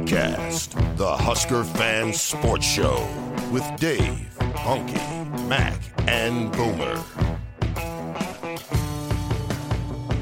Big 0.00 0.08
Redcast, 0.08 0.96
the 0.96 1.16
Husker 1.16 1.62
Fan 1.62 2.12
Sports 2.14 2.64
Show 2.64 3.06
with 3.52 3.64
Dave, 3.76 4.34
Honke, 4.38 5.46
Mac, 5.46 5.78
and 6.08 6.50
Boomer. 6.52 7.02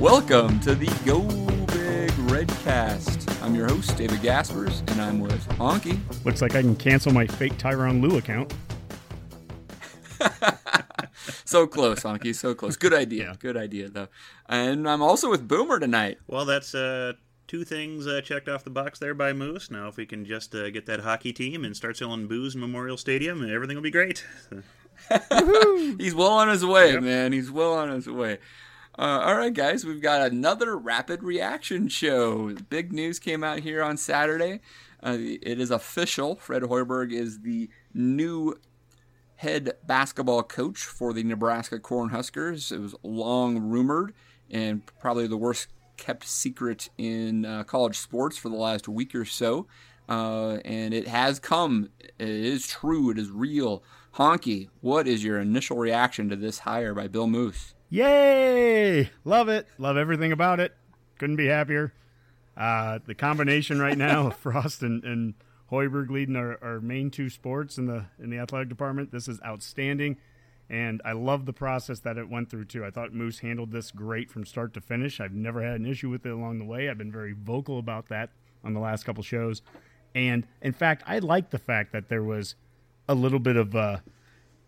Welcome 0.01 0.59
to 0.61 0.75
the 0.75 0.87
Go 1.07 1.23
Big 1.67 2.11
Redcast. 2.29 3.41
I'm 3.43 3.55
your 3.55 3.69
host, 3.69 3.97
David 3.97 4.21
Gaspers, 4.21 4.81
and 4.89 5.01
I'm 5.01 5.21
with 5.21 5.49
Honke. 5.51 6.01
Looks 6.25 6.43
like 6.43 6.57
I 6.57 6.63
can 6.63 6.75
cancel 6.75 7.13
my 7.13 7.27
fake 7.27 7.57
Tyronn 7.57 8.03
Lue 8.03 8.19
account. 8.19 8.53
so 11.45 11.69
close, 11.69 12.01
Honke, 12.01 12.35
so 12.35 12.53
close. 12.55 12.77
Good 12.77 12.95
idea. 12.95 13.37
Good 13.39 13.57
idea, 13.57 13.89
though. 13.89 14.09
And 14.49 14.89
I'm 14.89 15.03
also 15.03 15.31
with 15.31 15.47
Boomer 15.47 15.79
tonight. 15.79 16.19
Well, 16.27 16.47
that's 16.47 16.75
uh, 16.75 17.13
two 17.49 17.65
things 17.65 18.07
uh, 18.07 18.21
checked 18.21 18.49
off 18.49 18.63
the 18.63 18.71
box 18.71 18.99
there 18.99 19.15
by 19.15 19.33
Moos. 19.33 19.71
Now, 19.71 19.89
if 19.89 19.97
we 19.97 20.07
can 20.07 20.25
just 20.25 20.55
uh, 20.55 20.71
get 20.71 20.87
that 20.87 21.01
hockey 21.01 21.33
team 21.33 21.65
and 21.65 21.75
start 21.75 21.97
selling 21.97 22.29
booze 22.29 22.55
in 22.55 22.61
Memorial 22.61 22.99
Stadium, 22.99 23.43
everything 23.51 23.75
will 23.75 23.83
be 23.83 23.91
great. 23.91 24.25
He's 25.99 26.15
well 26.15 26.33
on 26.33 26.49
his 26.49 26.65
way, 26.65 26.93
yep. 26.93 27.03
man. 27.03 27.33
He's 27.33 27.51
well 27.51 27.75
on 27.75 27.89
his 27.89 28.07
way. 28.07 28.39
Uh, 28.99 29.23
all 29.25 29.37
right, 29.37 29.55
guys, 29.55 29.85
we've 29.85 30.03
got 30.03 30.31
another 30.31 30.77
rapid 30.77 31.23
reaction 31.23 31.89
show. 31.89 32.55
Big 32.69 32.93
news 32.93 33.19
came 33.19 33.43
out 33.43 33.61
here 33.61 33.83
on 33.83 33.97
Saturday. 33.97 34.61
Uh, 35.03 35.17
it 35.19 35.61
is 35.61 35.71
official. 35.71 36.37
Fred 36.37 36.63
Hoiberg 36.63 37.13
is 37.13 37.41
the 37.41 37.71
new 37.95 38.59
head 39.37 39.73
basketball 39.87 40.43
coach 40.43 40.81
for 40.81 41.13
the 41.13 41.23
Nebraska 41.23 41.79
Cornhuskers. 41.79 42.73
It 42.73 42.81
was 42.81 42.95
long 43.05 43.59
rumored 43.59 44.13
and 44.51 44.85
probably 44.99 45.29
the 45.29 45.37
worst 45.37 45.69
kept 45.99 46.25
secret 46.25 46.89
in 46.97 47.45
uh, 47.45 47.65
college 47.65 47.99
sports 47.99 48.39
for 48.39 48.49
the 48.49 48.57
last 48.57 48.89
week 48.89 49.15
or 49.15 49.25
so. 49.25 49.67
Uh, 50.09 50.59
and 50.65 50.95
it 50.95 51.07
has 51.07 51.39
come. 51.39 51.91
It 52.01 52.29
is 52.29 52.67
true. 52.67 53.11
It 53.11 53.19
is 53.19 53.31
real. 53.31 53.83
Honke, 54.15 54.69
what 54.81 55.07
is 55.07 55.23
your 55.23 55.39
initial 55.39 55.77
reaction 55.77 56.31
to 56.31 56.37
this 56.37 56.61
hire 56.61 56.95
by 56.95 57.09
Bill 57.09 57.27
Moos? 57.27 57.75
Yay! 57.91 59.11
Love 59.25 59.49
it. 59.49 59.67
Love 59.79 59.97
everything 59.97 60.33
about 60.33 60.61
it. 60.61 60.75
Couldn't 61.19 61.37
be 61.37 61.47
happier. 61.47 61.93
Uh, 62.57 62.99
the 63.07 63.15
combination 63.15 63.79
right 63.79 63.97
now 63.97 64.29
of 64.29 64.37
Frost 64.39 64.83
and, 64.83 65.05
and 65.05 65.35
Hoiberg 65.71 66.11
leading 66.11 66.37
our, 66.37 66.59
our 66.63 66.81
main 66.81 67.11
two 67.11 67.31
sports 67.31 67.79
in 67.79 67.87
the 67.87 68.07
in 68.19 68.31
the 68.31 68.39
athletic 68.39 68.69
department. 68.69 69.13
This 69.13 69.29
is 69.29 69.39
outstanding, 69.45 70.17
and 70.71 71.01
I 71.05 71.13
love 71.13 71.47
the 71.47 71.53
process 71.53 72.01
that 72.01 72.19
it 72.19 72.29
went 72.29 72.51
through 72.51 72.67
too. 72.67 72.85
I 72.85 72.91
thought 72.91 73.13
Moos 73.13 73.41
handled 73.41 73.73
this 73.73 73.91
great 73.91 74.31
from 74.31 74.45
start 74.45 74.75
to 74.75 74.81
finish. 74.81 75.21
I've 75.21 75.33
never 75.33 75.63
had 75.63 75.81
an 75.81 75.87
issue 75.87 76.11
with 76.11 76.27
it 76.27 76.31
along 76.31 76.59
the 76.59 76.65
way. 76.65 76.89
I've 76.89 76.99
been 76.99 77.13
very 77.13 77.33
vocal 77.33 77.79
about 77.79 78.09
that 78.09 78.31
on 78.65 78.75
the 78.75 78.81
last 78.81 79.05
couple 79.05 79.23
shows, 79.23 79.63
and 80.15 80.47
in 80.63 80.73
fact, 80.73 81.03
I 81.07 81.19
like 81.21 81.51
the 81.51 81.59
fact 81.59 81.93
that 81.93 82.09
there 82.09 82.23
was 82.23 82.55
a 83.09 83.15
little 83.15 83.39
bit 83.39 83.57
of 83.57 83.75
uh, 83.75 83.99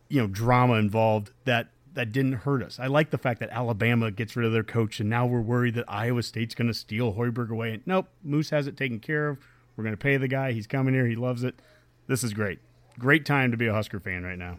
you 0.09 0.21
know 0.21 0.27
drama 0.27 0.75
involved 0.75 1.31
that 1.45 1.69
that 1.95 2.13
didn't 2.13 2.33
hurt 2.33 2.63
us. 2.63 2.79
I 2.79 2.87
like 2.87 3.11
the 3.11 3.19
fact 3.19 3.41
that 3.41 3.51
Alabama 3.51 4.11
gets 4.11 4.37
rid 4.37 4.47
of 4.47 4.53
their 4.53 4.63
coach, 4.63 5.01
and 5.01 5.11
now 5.11 5.27
we're 5.27 5.41
worried 5.41 5.75
that 5.75 5.85
Iowa 5.89 6.23
State's 6.23 6.55
going 6.55 6.69
to 6.69 6.75
steal 6.75 7.15
Hoiberg 7.15 7.51
away. 7.51 7.75
And 7.75 7.83
nope, 7.87 8.09
Moos 8.23 8.51
has 8.51 8.67
it 8.67 8.77
taken 8.77 9.01
care 9.01 9.29
of. 9.29 9.39
We're 9.77 9.85
going 9.85 9.97
to 9.97 10.03
pay 10.03 10.17
the 10.17 10.29
guy. 10.29 10.53
He's 10.53 10.67
coming 10.67 10.95
here. 10.95 11.07
He 11.07 11.17
loves 11.17 11.43
it. 11.43 11.61
This 12.07 12.23
is 12.23 12.33
great. 12.33 12.59
Great 12.99 13.25
time 13.25 13.51
to 13.51 13.57
be 13.57 13.67
a 13.67 13.73
Husker 13.73 14.01
fan 14.01 14.25
right 14.25 14.39
now. 14.39 14.59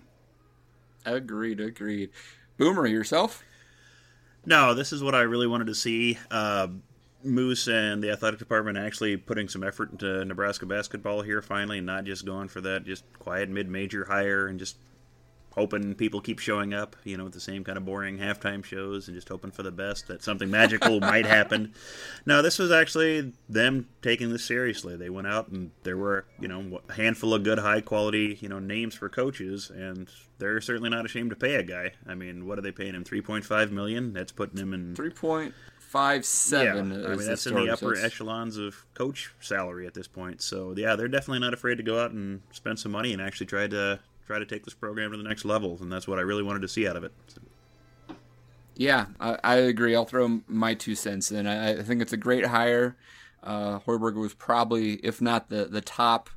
Agreed. 1.06 1.60
Agreed. 1.60 2.10
Boomer, 2.58 2.86
yourself? 2.86 3.44
No, 4.46 4.74
this 4.74 4.92
is 4.92 5.04
what 5.04 5.16
I 5.16 5.22
really 5.22 5.48
wanted 5.48 5.68
to 5.68 5.76
see. 5.76 6.18
Uh, 6.30 6.68
Moos 7.24 7.68
and 7.68 8.04
the 8.04 8.12
athletic 8.12 8.40
department 8.40 8.78
actually 8.78 9.16
putting 9.18 9.48
some 9.48 9.64
effort 9.64 9.92
into 9.92 10.26
Nebraska 10.26 10.66
basketball 10.66 11.22
here 11.22 11.42
finally, 11.42 11.78
and 11.78 11.86
not 11.86 12.06
just 12.06 12.26
going 12.26 12.48
for 12.48 12.62
that 12.62 12.84
just 12.84 13.04
quiet 13.20 13.50
mid-major 13.50 14.06
hire 14.06 14.48
and 14.48 14.58
just 14.58 14.78
hoping 15.52 15.96
people 15.96 16.22
keep 16.22 16.40
showing 16.40 16.74
up, 16.74 16.96
you 17.04 17.18
know, 17.18 17.26
with 17.26 17.34
the 17.34 17.40
same 17.40 17.64
kind 17.64 17.78
of 17.78 17.86
boring 17.86 18.18
halftime 18.18 18.64
shows 18.64 19.08
and 19.08 19.16
just 19.16 19.30
hoping 19.30 19.52
for 19.52 19.64
the 19.64 19.72
best 19.72 20.08
that 20.08 20.24
something 20.24 20.50
magical 20.50 21.00
might 21.02 21.26
happen. 21.26 21.74
No, 22.26 22.42
this 22.42 22.58
was 22.58 22.72
actually 22.72 23.34
them 23.50 23.88
taking 24.02 24.32
this 24.32 24.46
seriously. 24.46 24.96
They 24.96 25.10
went 25.10 25.28
out 25.28 25.50
and 25.50 25.72
there 25.84 25.98
were, 25.98 26.26
you 26.40 26.48
know, 26.48 26.80
a 26.90 26.94
handful 26.94 27.34
of 27.34 27.44
good, 27.44 27.60
high 27.60 27.82
quality, 27.82 28.38
you 28.42 28.50
know, 28.50 28.60
names 28.60 28.96
for 28.96 29.10
coaches, 29.10 29.70
and 29.70 30.10
they're 30.40 30.62
certainly 30.62 30.90
not 30.90 31.06
ashamed 31.06 31.32
to 31.32 31.36
pay 31.36 31.56
a 31.56 31.64
guy. 31.64 31.92
I 32.08 32.16
mean, 32.16 32.48
what 32.48 32.58
are 32.58 32.62
they 32.62 32.72
paying 32.72 32.96
him? 32.96 33.04
Three 33.04 33.22
point 33.22 33.46
five 33.46 33.72
million. 33.72 34.14
That's 34.14 34.32
putting 34.32 34.58
him 34.58 34.74
in 34.74 34.96
three 34.96 35.10
point 35.10 35.54
five 35.92 36.26
seven. 36.26 36.92
Yeah, 36.92 37.10
I 37.10 37.16
mean 37.16 37.28
that's 37.28 37.46
in 37.46 37.56
the 37.56 37.70
upper 37.70 37.98
echelons 37.98 38.56
of 38.56 38.86
coach 38.94 39.34
salary 39.42 39.86
at 39.86 39.94
this 39.94 40.08
point. 40.08 40.42
So 40.42 40.74
yeah, 40.78 40.96
they're 40.96 41.10
definitely 41.10 41.40
not 41.40 41.54
afraid 41.54 41.76
to 41.76 41.84
go 41.84 42.02
out 42.02 42.12
and 42.12 42.42
spend 42.52 42.80
some 42.80 42.94
money 42.94 43.12
and 43.12 43.22
actually 43.22 43.48
try 43.48 43.68
to 43.68 44.00
try 44.26 44.40
to 44.40 44.46
take 44.46 44.66
this 44.66 44.74
program 44.74 45.12
to 45.12 45.18
the 45.18 45.24
next 45.24 45.46
level, 45.46 45.78
and 45.82 45.92
that's 45.92 46.08
what 46.08 46.20
I 46.20 46.22
really 46.22 46.44
wanted 46.44 46.62
to 46.62 46.68
see 46.68 46.88
out 46.88 46.96
of 46.96 47.04
it. 47.04 47.14
So. 47.28 47.42
Yeah, 48.76 49.08
I, 49.20 49.38
I, 49.44 49.56
agree. 49.56 49.96
I'll 49.96 50.06
throw 50.06 50.42
my 50.48 50.74
two 50.74 50.96
cents 50.96 51.32
in. 51.32 51.46
I, 51.46 51.80
I 51.80 51.84
think 51.84 52.02
it's 52.02 52.14
a 52.14 52.18
great 52.18 52.46
hire. 52.46 52.96
Uh, 53.44 53.80
Hoiberg 53.80 54.16
was 54.16 54.34
probably, 54.34 54.94
if 54.96 55.22
not 55.22 55.50
the 55.50 55.66
the 55.66 55.82
top 55.82 56.30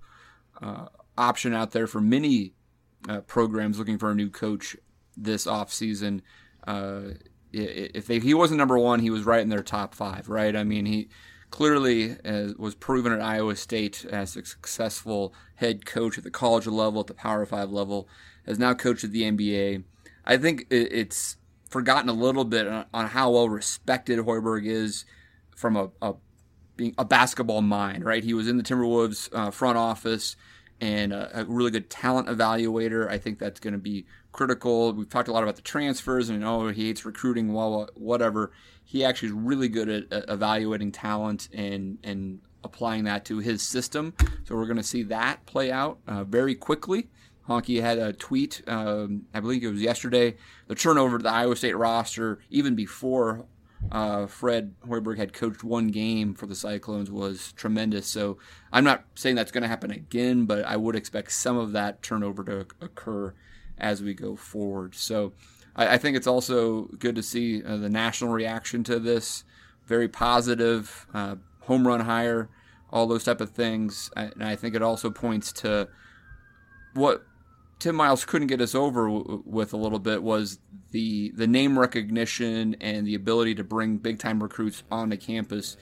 uh, 0.60 0.86
option 1.16 1.54
out 1.54 1.72
there 1.72 1.86
for 1.86 2.00
many 2.00 2.54
uh, 3.08 3.20
programs 3.20 3.78
looking 3.78 3.98
for 3.98 4.10
a 4.10 4.14
new 4.14 4.30
coach 4.30 4.76
this 5.16 5.46
offseason. 5.46 6.22
Uh, 6.66 7.14
if 7.52 8.06
they, 8.08 8.18
he 8.18 8.34
wasn't 8.34 8.58
number 8.58 8.78
one, 8.78 8.98
he 8.98 9.10
was 9.10 9.24
right 9.24 9.42
in 9.42 9.48
their 9.48 9.62
top 9.62 9.94
five. 9.94 10.28
Right? 10.28 10.56
I 10.56 10.64
mean, 10.64 10.86
he 10.86 11.08
clearly 11.54 12.16
uh, 12.24 12.48
was 12.58 12.74
proven 12.74 13.12
at 13.12 13.20
Iowa 13.20 13.54
State 13.54 14.04
as 14.10 14.34
a 14.34 14.44
successful 14.44 15.32
head 15.54 15.86
coach 15.86 16.18
at 16.18 16.24
the 16.24 16.30
college 16.30 16.66
level, 16.66 17.02
at 17.02 17.06
the 17.06 17.14
Power 17.14 17.46
Five 17.46 17.70
level, 17.70 18.08
has 18.44 18.58
now 18.58 18.74
coached 18.74 19.04
at 19.04 19.12
the 19.12 19.22
NBA. 19.22 19.84
I 20.24 20.36
think 20.36 20.66
it's 20.68 21.36
forgotten 21.70 22.08
a 22.08 22.12
little 22.12 22.44
bit 22.44 22.66
on, 22.66 23.06
how 23.06 23.30
well 23.30 23.48
respected 23.48 24.18
Hoiberg 24.18 24.66
is 24.66 25.04
from 25.54 25.76
a, 25.76 25.90
a, 26.02 26.14
being 26.76 26.92
a 26.98 27.04
basketball 27.04 27.62
mind. 27.62 28.04
Right, 28.04 28.24
he 28.24 28.34
was 28.34 28.48
in 28.48 28.56
the 28.56 28.64
Timberwolves 28.64 29.28
uh, 29.32 29.52
front 29.52 29.78
office 29.78 30.34
and 30.84 31.14
a, 31.14 31.40
a, 31.40 31.44
really 31.46 31.70
good 31.70 31.88
talent 31.88 32.28
evaluator. 32.28 33.08
I 33.08 33.16
think 33.16 33.38
that's 33.38 33.58
going 33.58 33.72
to 33.72 33.78
be 33.78 34.04
critical. 34.32 34.92
We've 34.92 35.08
talked 35.08 35.28
a 35.28 35.32
lot 35.32 35.42
about 35.42 35.56
the 35.56 35.62
transfers 35.62 36.28
and 36.28 36.44
oh 36.44 36.68
he 36.68 36.86
hates 36.88 37.06
recruiting, 37.06 37.54
well 37.54 37.88
whatever 37.94 38.52
he 38.84 39.02
actually 39.02 39.28
is 39.28 39.34
really 39.34 39.68
good 39.68 39.88
at, 39.88 40.12
at 40.12 40.28
evaluating 40.28 40.92
talent 40.92 41.48
and 41.54 41.98
and 42.04 42.40
applying 42.62 43.04
that 43.04 43.24
to 43.26 43.38
his 43.38 43.62
system. 43.62 44.12
So 44.44 44.54
we're 44.56 44.66
going 44.66 44.76
to 44.76 44.82
see 44.82 45.02
that 45.04 45.46
play 45.46 45.72
out 45.72 45.98
uh, 46.06 46.24
very 46.24 46.54
quickly. 46.54 47.08
Honke 47.48 47.80
had 47.80 47.98
a 47.98 48.12
tweet, 48.12 48.62
um, 48.66 49.24
I 49.34 49.40
believe 49.40 49.64
it 49.64 49.70
was 49.70 49.82
yesterday. 49.82 50.36
The 50.66 50.74
turnover 50.74 51.18
to 51.18 51.22
the 51.22 51.30
Iowa 51.30 51.56
State 51.56 51.76
roster, 51.76 52.40
even 52.50 52.74
before 52.74 53.44
uh, 53.92 54.26
Fred 54.26 54.74
Hoiberg 54.86 55.18
had 55.18 55.32
coached 55.32 55.62
one 55.62 55.88
game 55.88 56.34
for 56.34 56.46
the 56.46 56.54
Cyclones, 56.54 57.10
was 57.10 57.52
tremendous. 57.52 58.06
So 58.06 58.38
I'm 58.72 58.84
not 58.84 59.04
saying 59.14 59.36
that's 59.36 59.52
going 59.52 59.62
to 59.62 59.68
happen 59.68 59.90
again, 59.90 60.46
but 60.46 60.64
I 60.64 60.76
would 60.76 60.96
expect 60.96 61.32
some 61.32 61.56
of 61.56 61.72
that 61.72 62.02
turnover 62.02 62.44
to 62.44 62.66
occur 62.80 63.34
as 63.78 64.02
we 64.02 64.14
go 64.14 64.36
forward. 64.36 64.94
So 64.94 65.32
I, 65.76 65.94
I 65.94 65.98
think 65.98 66.16
it's 66.16 66.26
also 66.26 66.84
good 66.98 67.14
to 67.16 67.22
see 67.22 67.62
uh, 67.62 67.76
the 67.76 67.88
national 67.88 68.30
reaction 68.30 68.84
to 68.84 68.98
this. 68.98 69.44
Very 69.86 70.08
positive, 70.08 71.06
uh, 71.12 71.36
home 71.60 71.86
run 71.86 72.00
hire, 72.00 72.48
all 72.90 73.06
those 73.06 73.24
type 73.24 73.40
of 73.40 73.50
things. 73.50 74.10
And 74.16 74.42
I 74.42 74.56
think 74.56 74.74
it 74.74 74.82
also 74.82 75.10
points 75.10 75.52
to 75.54 75.88
what 76.94 77.26
Tim 77.78 77.96
Miles 77.96 78.24
couldn't 78.24 78.46
get 78.46 78.60
us 78.60 78.74
over 78.74 79.10
with 79.10 79.72
a 79.72 79.76
little 79.76 79.98
bit 79.98 80.22
was 80.22 80.58
the 80.94 81.32
the 81.32 81.48
name 81.48 81.76
recognition 81.76 82.76
and 82.80 83.04
the 83.04 83.16
ability 83.16 83.56
to 83.56 83.64
bring 83.64 83.96
big 83.96 84.20
time 84.20 84.40
recruits 84.40 84.84
onto 84.92 85.16
campus. 85.16 85.76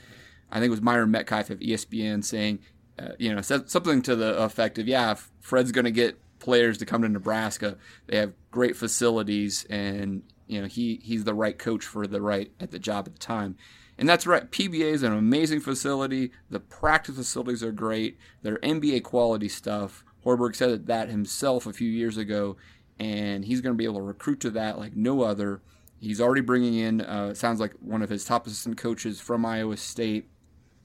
I 0.51 0.55
think 0.55 0.65
it 0.65 0.71
was 0.71 0.81
Myron 0.81 1.11
Medcalf 1.11 1.51
of 1.51 1.59
ESPN 1.59 2.23
saying, 2.23 2.59
uh, 2.97 3.09
you 3.19 3.31
know, 3.33 3.41
something 3.41 4.01
to 4.01 4.15
the 4.15 4.35
effect 4.39 4.79
of, 4.79 4.87
yeah, 4.87 5.15
Fred's 5.39 5.71
going 5.71 5.85
to 5.85 5.91
get 5.91 6.19
players 6.39 6.79
to 6.79 6.85
come 6.87 7.03
to 7.03 7.09
Nebraska. 7.09 7.77
They 8.07 8.17
have 8.17 8.33
great 8.49 8.75
facilities, 8.75 9.67
and 9.69 10.23
you 10.47 10.59
know 10.59 10.67
he 10.67 10.99
he's 11.03 11.25
the 11.25 11.35
right 11.35 11.59
coach 11.59 11.85
for 11.85 12.07
the 12.07 12.19
right 12.19 12.51
at 12.59 12.71
the 12.71 12.79
job 12.79 13.07
at 13.07 13.13
the 13.13 13.19
time. 13.19 13.55
And 13.99 14.09
that's 14.09 14.25
right. 14.25 14.49
PBA 14.49 14.93
is 14.93 15.03
an 15.03 15.13
amazing 15.13 15.59
facility. 15.59 16.31
The 16.49 16.59
practice 16.59 17.17
facilities 17.17 17.61
are 17.61 17.71
great. 17.71 18.17
They're 18.41 18.57
NBA 18.57 19.03
quality 19.03 19.47
stuff. 19.47 20.03
Hoiberg 20.25 20.55
said 20.55 20.87
that 20.87 21.09
himself 21.09 21.67
a 21.67 21.73
few 21.73 21.89
years 21.89 22.17
ago, 22.17 22.57
and 22.99 23.45
he's 23.45 23.61
going 23.61 23.73
to 23.73 23.77
be 23.77 23.85
able 23.85 23.95
to 23.95 24.01
recruit 24.01 24.39
to 24.41 24.51
that 24.51 24.77
like 24.77 24.95
no 24.95 25.21
other. 25.21 25.61
He's 25.99 26.19
already 26.19 26.41
bringing 26.41 26.75
in, 26.75 27.01
uh, 27.01 27.33
sounds 27.33 27.59
like 27.59 27.73
one 27.79 28.01
of 28.01 28.09
his 28.09 28.25
top 28.25 28.45
assistant 28.45 28.77
coaches 28.77 29.21
from 29.21 29.45
Iowa 29.45 29.77
State, 29.77 30.27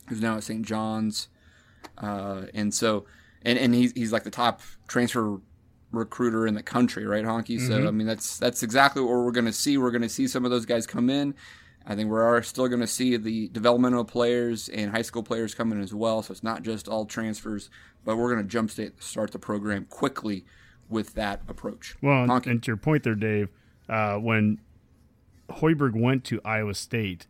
who's 0.09 0.21
now 0.21 0.37
at 0.37 0.45
St. 0.45 0.65
John's. 0.65 1.29
Uh, 1.97 2.43
and 2.55 2.73
so, 2.73 3.05
and, 3.43 3.59
and 3.59 3.75
he's, 3.75 3.93
he's 3.93 4.13
like 4.13 4.23
the 4.23 4.31
top 4.31 4.61
transfer 4.87 5.41
recruiter 5.91 6.47
in 6.47 6.55
the 6.55 6.63
country, 6.63 7.05
right, 7.05 7.25
Honke? 7.25 7.57
Mm-hmm. 7.57 7.67
So, 7.67 7.89
I 7.89 7.91
mean, 7.91 8.07
that's, 8.07 8.39
that's 8.39 8.63
exactly 8.63 9.03
what 9.03 9.11
we're 9.11 9.33
going 9.33 9.47
to 9.47 9.53
see. 9.53 9.77
We're 9.77 9.91
going 9.91 10.03
to 10.03 10.09
see 10.09 10.29
some 10.29 10.45
of 10.45 10.53
those 10.53 10.67
guys 10.67 10.87
come 10.87 11.11
in. 11.11 11.35
I 11.85 11.95
think 11.95 12.11
we 12.11 12.19
are 12.19 12.43
still 12.43 12.69
going 12.69 12.81
to 12.81 12.87
see 12.87 13.17
the 13.17 13.49
developmental 13.49 14.05
players 14.05 14.69
and 14.69 14.91
high 14.91 15.03
school 15.03 15.23
players 15.23 15.55
coming 15.55 15.79
in 15.79 15.85
as 15.85 15.95
well. 15.95 16.23
So 16.23 16.33
it's 16.33 16.43
not 16.43 16.63
just 16.63 16.87
all 16.87 17.07
transfers, 17.07 17.71
but 18.05 18.17
we're 18.17 18.33
going 18.33 18.47
to 18.47 18.49
jump 18.49 18.71
start 19.01 19.33
the 19.33 19.39
program 19.39 19.87
quickly 19.87 20.45
with 20.89 21.15
that 21.15 21.43
approach. 21.49 21.97
Well, 22.03 22.27
Honke. 22.27 22.47
and 22.47 22.63
to 22.63 22.69
your 22.69 22.77
point 22.77 23.03
there, 23.03 23.15
Dave, 23.15 23.49
uh, 23.89 24.17
when 24.17 24.59
Hoiberg 25.51 25.99
went 25.99 26.25
to 26.25 26.41
Iowa 26.45 26.75
State 26.75 27.27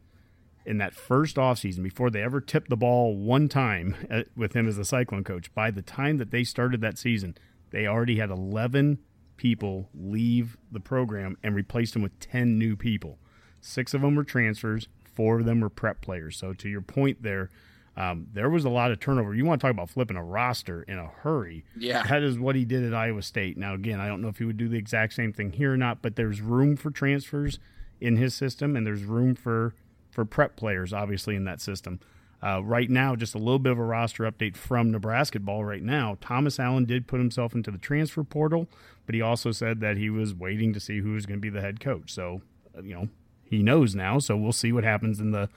in 0.64 0.78
that 0.78 0.94
first 0.94 1.37
offseason, 1.37 1.82
before 1.82 2.10
they 2.10 2.22
ever 2.22 2.40
tipped 2.40 2.69
the 2.69 2.76
ball 2.76 3.16
one 3.16 3.49
time 3.49 3.96
at, 4.10 4.26
with 4.37 4.55
him 4.55 4.69
as 4.69 4.78
a 4.78 4.84
Cyclone 4.84 5.25
coach, 5.25 5.52
by 5.55 5.70
the 5.70 5.82
time 5.82 6.19
that 6.19 6.31
they 6.31 6.44
started 6.44 6.81
that 6.81 6.99
season, 6.99 7.37
they 7.70 7.87
already 7.87 8.19
had 8.19 8.31
11 8.31 8.99
people 9.37 9.88
leave 9.94 10.56
the 10.70 10.81
program 10.81 11.37
and 11.43 11.55
replaced 11.55 11.94
them 11.94 12.02
with 12.02 12.19
10 12.20 12.58
new 12.58 12.76
people. 12.76 13.19
Six 13.60 13.94
of 13.94 14.02
them 14.02 14.14
were 14.14 14.25
transfers, 14.25 14.88
four 15.05 15.40
of 15.40 15.46
them 15.46 15.60
were 15.60 15.70
prep 15.70 16.00
players. 16.00 16.37
So, 16.37 16.52
to 16.52 16.69
your 16.69 16.81
point 16.81 17.22
there, 17.22 17.50
um, 17.98 18.28
there 18.32 18.48
was 18.48 18.64
a 18.64 18.70
lot 18.70 18.92
of 18.92 19.00
turnover. 19.00 19.34
You 19.34 19.44
want 19.44 19.60
to 19.60 19.66
talk 19.66 19.72
about 19.72 19.90
flipping 19.90 20.16
a 20.16 20.22
roster 20.22 20.82
in 20.82 20.98
a 20.98 21.08
hurry? 21.08 21.64
Yeah, 21.76 22.04
that 22.04 22.22
is 22.22 22.38
what 22.38 22.54
he 22.54 22.64
did 22.64 22.84
at 22.84 22.94
Iowa 22.94 23.22
State. 23.22 23.58
Now, 23.58 23.74
again, 23.74 24.00
I 24.00 24.06
don't 24.06 24.22
know 24.22 24.28
if 24.28 24.38
he 24.38 24.44
would 24.44 24.56
do 24.56 24.68
the 24.68 24.78
exact 24.78 25.14
same 25.14 25.32
thing 25.32 25.50
here 25.50 25.72
or 25.72 25.76
not, 25.76 26.00
but 26.00 26.14
there's 26.14 26.40
room 26.40 26.76
for 26.76 26.92
transfers 26.92 27.58
in 28.00 28.16
his 28.16 28.34
system, 28.34 28.76
and 28.76 28.86
there's 28.86 29.02
room 29.02 29.34
for 29.34 29.74
for 30.10 30.24
prep 30.24 30.54
players, 30.54 30.92
obviously, 30.92 31.34
in 31.34 31.44
that 31.44 31.60
system. 31.60 31.98
Uh, 32.40 32.62
right 32.62 32.88
now, 32.88 33.16
just 33.16 33.34
a 33.34 33.38
little 33.38 33.58
bit 33.58 33.72
of 33.72 33.80
a 33.80 33.84
roster 33.84 34.30
update 34.30 34.56
from 34.56 34.92
Nebraska 34.92 35.40
ball 35.40 35.64
right 35.64 35.82
now. 35.82 36.16
Thomas 36.20 36.60
Allen 36.60 36.84
did 36.84 37.08
put 37.08 37.18
himself 37.18 37.52
into 37.52 37.72
the 37.72 37.78
transfer 37.78 38.22
portal, 38.22 38.68
but 39.06 39.16
he 39.16 39.20
also 39.20 39.50
said 39.50 39.80
that 39.80 39.96
he 39.96 40.08
was 40.08 40.34
waiting 40.34 40.72
to 40.72 40.78
see 40.78 41.00
who 41.00 41.14
was 41.14 41.26
going 41.26 41.38
to 41.38 41.42
be 41.42 41.50
the 41.50 41.60
head 41.60 41.80
coach. 41.80 42.12
So, 42.12 42.42
you 42.80 42.94
know, 42.94 43.08
he 43.42 43.64
knows 43.64 43.96
now. 43.96 44.20
So 44.20 44.36
we'll 44.36 44.52
see 44.52 44.72
what 44.72 44.84
happens 44.84 45.18
in 45.18 45.32
the 45.32 45.48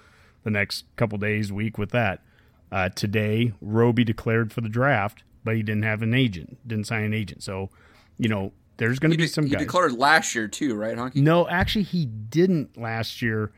the 0.43 0.49
next 0.49 0.85
couple 0.95 1.19
days, 1.19 1.53
week 1.53 1.77
with 1.77 1.91
that. 1.91 2.21
Uh, 2.71 2.89
today, 2.89 3.53
Roby 3.59 4.03
declared 4.03 4.53
for 4.53 4.61
the 4.61 4.69
draft, 4.69 5.23
but 5.43 5.55
he 5.55 5.63
didn't 5.63 5.83
have 5.83 6.01
an 6.01 6.13
agent, 6.13 6.57
didn't 6.65 6.87
sign 6.87 7.03
an 7.03 7.13
agent. 7.13 7.43
So, 7.43 7.69
you 8.17 8.29
know, 8.29 8.53
there's 8.77 8.97
going 8.97 9.11
to 9.11 9.17
be 9.17 9.27
some. 9.27 9.45
He 9.45 9.51
guys. 9.51 9.61
declared 9.61 9.93
last 9.93 10.33
year 10.33 10.47
too, 10.47 10.75
right, 10.75 10.95
Honke? 10.95 11.15
No, 11.15 11.47
actually, 11.47 11.83
he 11.83 12.05
didn't 12.05 12.77
last 12.77 13.21
year. 13.21 13.51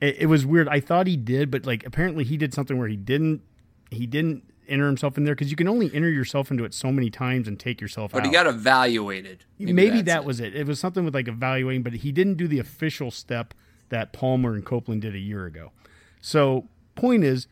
It, 0.00 0.16
it, 0.20 0.26
was 0.26 0.44
weird. 0.44 0.68
I 0.68 0.80
thought 0.80 1.06
he 1.06 1.16
did, 1.16 1.50
but 1.50 1.64
like 1.64 1.86
apparently 1.86 2.24
he 2.24 2.36
did 2.36 2.52
something 2.52 2.76
where 2.78 2.88
he 2.88 2.96
didn't. 2.96 3.42
He 3.90 4.06
didn't 4.06 4.42
enter 4.68 4.86
himself 4.86 5.16
in 5.16 5.24
there 5.24 5.34
because 5.34 5.50
you 5.50 5.56
can 5.56 5.68
only 5.68 5.90
enter 5.94 6.10
yourself 6.10 6.50
into 6.50 6.64
it 6.64 6.74
so 6.74 6.90
many 6.90 7.08
times 7.08 7.46
and 7.48 7.58
take 7.58 7.80
yourself 7.80 8.12
but 8.12 8.18
out. 8.18 8.22
But 8.24 8.28
he 8.28 8.32
got 8.32 8.46
evaluated. 8.46 9.44
Maybe, 9.58 9.72
Maybe 9.72 10.02
that 10.02 10.22
it. 10.22 10.24
was 10.26 10.40
it. 10.40 10.54
It 10.54 10.66
was 10.66 10.80
something 10.80 11.04
with 11.04 11.14
like 11.14 11.28
evaluating, 11.28 11.82
but 11.82 11.94
he 11.94 12.12
didn't 12.12 12.34
do 12.34 12.48
the 12.48 12.58
official 12.58 13.10
step 13.10 13.54
that 13.88 14.12
Palmer 14.12 14.54
and 14.54 14.64
Copeland 14.64 15.02
did 15.02 15.14
a 15.14 15.18
year 15.18 15.46
ago. 15.46 15.72
So, 16.20 16.68
point 16.96 17.22
is, 17.22 17.46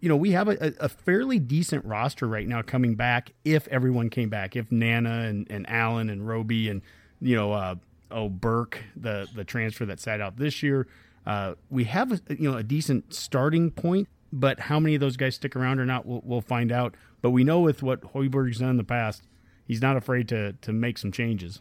you 0.00 0.08
know, 0.08 0.16
we 0.16 0.32
have 0.32 0.48
a, 0.48 0.74
a, 0.80 0.88
fairly 0.88 1.38
decent 1.38 1.84
roster 1.84 2.26
right 2.26 2.46
now 2.46 2.62
coming 2.62 2.94
back 2.94 3.32
if 3.44 3.66
everyone 3.68 4.10
came 4.10 4.28
back. 4.28 4.54
If 4.54 4.70
Nana 4.70 5.22
and, 5.22 5.46
and 5.50 5.68
Allen 5.68 6.08
and 6.08 6.26
Roby 6.26 6.68
and, 6.68 6.82
you 7.20 7.34
know, 7.34 7.52
uh, 7.52 7.74
oh, 8.10 8.28
Burke, 8.28 8.82
the, 8.96 9.28
the 9.34 9.44
transfer 9.44 9.84
that 9.86 9.98
sat 9.98 10.20
out 10.20 10.36
this 10.36 10.62
year, 10.62 10.86
uh, 11.26 11.54
we 11.68 11.84
have, 11.84 12.12
a, 12.12 12.20
you 12.28 12.50
know, 12.50 12.56
a 12.56 12.62
decent 12.62 13.12
starting 13.12 13.70
point. 13.70 14.08
But 14.32 14.60
how 14.60 14.78
many 14.78 14.94
of 14.94 15.00
those 15.00 15.16
guys 15.16 15.36
stick 15.36 15.56
around 15.56 15.80
or 15.80 15.86
not, 15.86 16.04
we'll, 16.04 16.20
we'll 16.22 16.40
find 16.42 16.70
out. 16.70 16.94
But 17.22 17.30
we 17.30 17.44
know 17.44 17.60
with 17.60 17.82
what 17.82 18.12
Hoiberg's 18.12 18.58
done 18.58 18.70
in 18.70 18.76
the 18.76 18.84
past, 18.84 19.22
he's 19.66 19.80
not 19.80 19.96
afraid 19.96 20.28
to, 20.28 20.52
to 20.52 20.72
make 20.72 20.98
some 20.98 21.10
changes. 21.10 21.60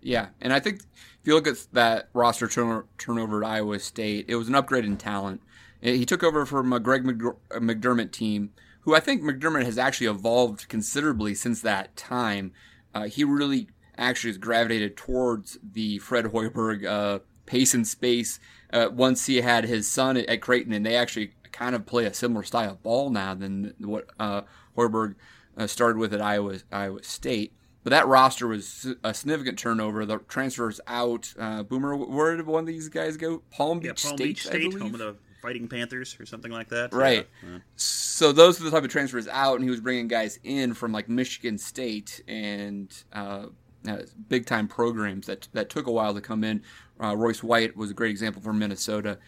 Yeah, 0.00 0.28
and 0.40 0.52
I 0.52 0.60
think 0.60 0.80
if 0.80 1.26
you 1.26 1.34
look 1.34 1.46
at 1.46 1.56
that 1.72 2.08
roster 2.12 2.46
turn- 2.46 2.84
turnover 2.98 3.42
at 3.42 3.50
Iowa 3.50 3.78
State, 3.78 4.26
it 4.28 4.36
was 4.36 4.48
an 4.48 4.54
upgrade 4.54 4.84
in 4.84 4.96
talent. 4.96 5.40
He 5.84 6.06
took 6.06 6.22
over 6.22 6.46
from 6.46 6.72
a 6.72 6.80
Greg 6.80 7.04
McDermott 7.04 8.10
team, 8.10 8.52
who 8.80 8.94
I 8.94 9.00
think 9.00 9.22
McDermott 9.22 9.66
has 9.66 9.76
actually 9.76 10.06
evolved 10.06 10.66
considerably 10.68 11.34
since 11.34 11.60
that 11.60 11.94
time. 11.94 12.52
Uh, 12.94 13.02
he 13.02 13.22
really 13.22 13.68
actually 13.98 14.30
has 14.30 14.38
gravitated 14.38 14.96
towards 14.96 15.58
the 15.62 15.98
Fred 15.98 16.26
Hoiberg 16.26 16.86
uh, 16.86 17.18
pace 17.44 17.74
and 17.74 17.86
space 17.86 18.40
uh, 18.72 18.88
once 18.90 19.26
he 19.26 19.42
had 19.42 19.64
his 19.64 19.86
son 19.86 20.16
at, 20.16 20.26
at, 20.26 20.40
Creighton, 20.40 20.72
and 20.72 20.86
they 20.86 20.96
actually 20.96 21.34
kind 21.52 21.74
of 21.74 21.84
play 21.84 22.06
a 22.06 22.14
similar 22.14 22.44
style 22.44 22.70
of 22.70 22.82
ball 22.82 23.10
now 23.10 23.34
than 23.34 23.74
what 23.78 24.08
uh, 24.18 24.40
Hoiberg 24.78 25.16
uh, 25.58 25.66
started 25.66 25.98
with 25.98 26.14
at 26.14 26.22
Iowa 26.22 26.60
Iowa 26.72 27.02
State. 27.02 27.52
But 27.82 27.90
that 27.90 28.06
roster 28.06 28.46
was 28.46 28.94
a 29.04 29.12
significant 29.12 29.58
turnover. 29.58 30.06
The 30.06 30.16
transfers 30.20 30.80
out. 30.86 31.34
Uh, 31.38 31.62
Boomer, 31.62 31.94
where 31.94 32.34
did 32.34 32.46
one 32.46 32.60
of 32.60 32.66
these 32.66 32.88
guys 32.88 33.18
go? 33.18 33.42
Palm 33.50 33.80
Beach 33.80 34.02
yeah, 34.02 34.08
Palm 34.08 34.16
State, 34.16 34.26
Beach 34.26 34.46
State, 34.46 34.72
home 34.72 34.94
of 34.94 34.98
the 34.98 35.16
Fighting 35.44 35.68
Panthers 35.68 36.16
or 36.18 36.24
something 36.24 36.50
like 36.50 36.70
that. 36.70 36.94
Right. 36.94 37.28
Yeah. 37.42 37.58
So 37.76 38.32
those 38.32 38.58
are 38.58 38.64
the 38.64 38.70
type 38.70 38.82
of 38.82 38.88
transfers 38.88 39.28
out, 39.28 39.56
and 39.56 39.64
he 39.64 39.68
was 39.68 39.82
bringing 39.82 40.08
guys 40.08 40.38
in 40.42 40.72
from 40.72 40.90
like 40.90 41.06
Michigan 41.06 41.58
State 41.58 42.22
and 42.26 42.90
uh, 43.12 43.48
uh, 43.86 43.98
big 44.30 44.46
time 44.46 44.68
programs 44.68 45.26
that 45.26 45.46
that 45.52 45.68
took 45.68 45.86
a 45.86 45.92
while 45.92 46.14
to 46.14 46.22
come 46.22 46.44
in. 46.44 46.62
Uh, 46.98 47.14
Royce 47.14 47.42
White 47.42 47.76
was 47.76 47.90
a 47.90 47.94
great 47.94 48.10
example 48.10 48.40
for 48.40 48.54
Minnesota, 48.54 49.18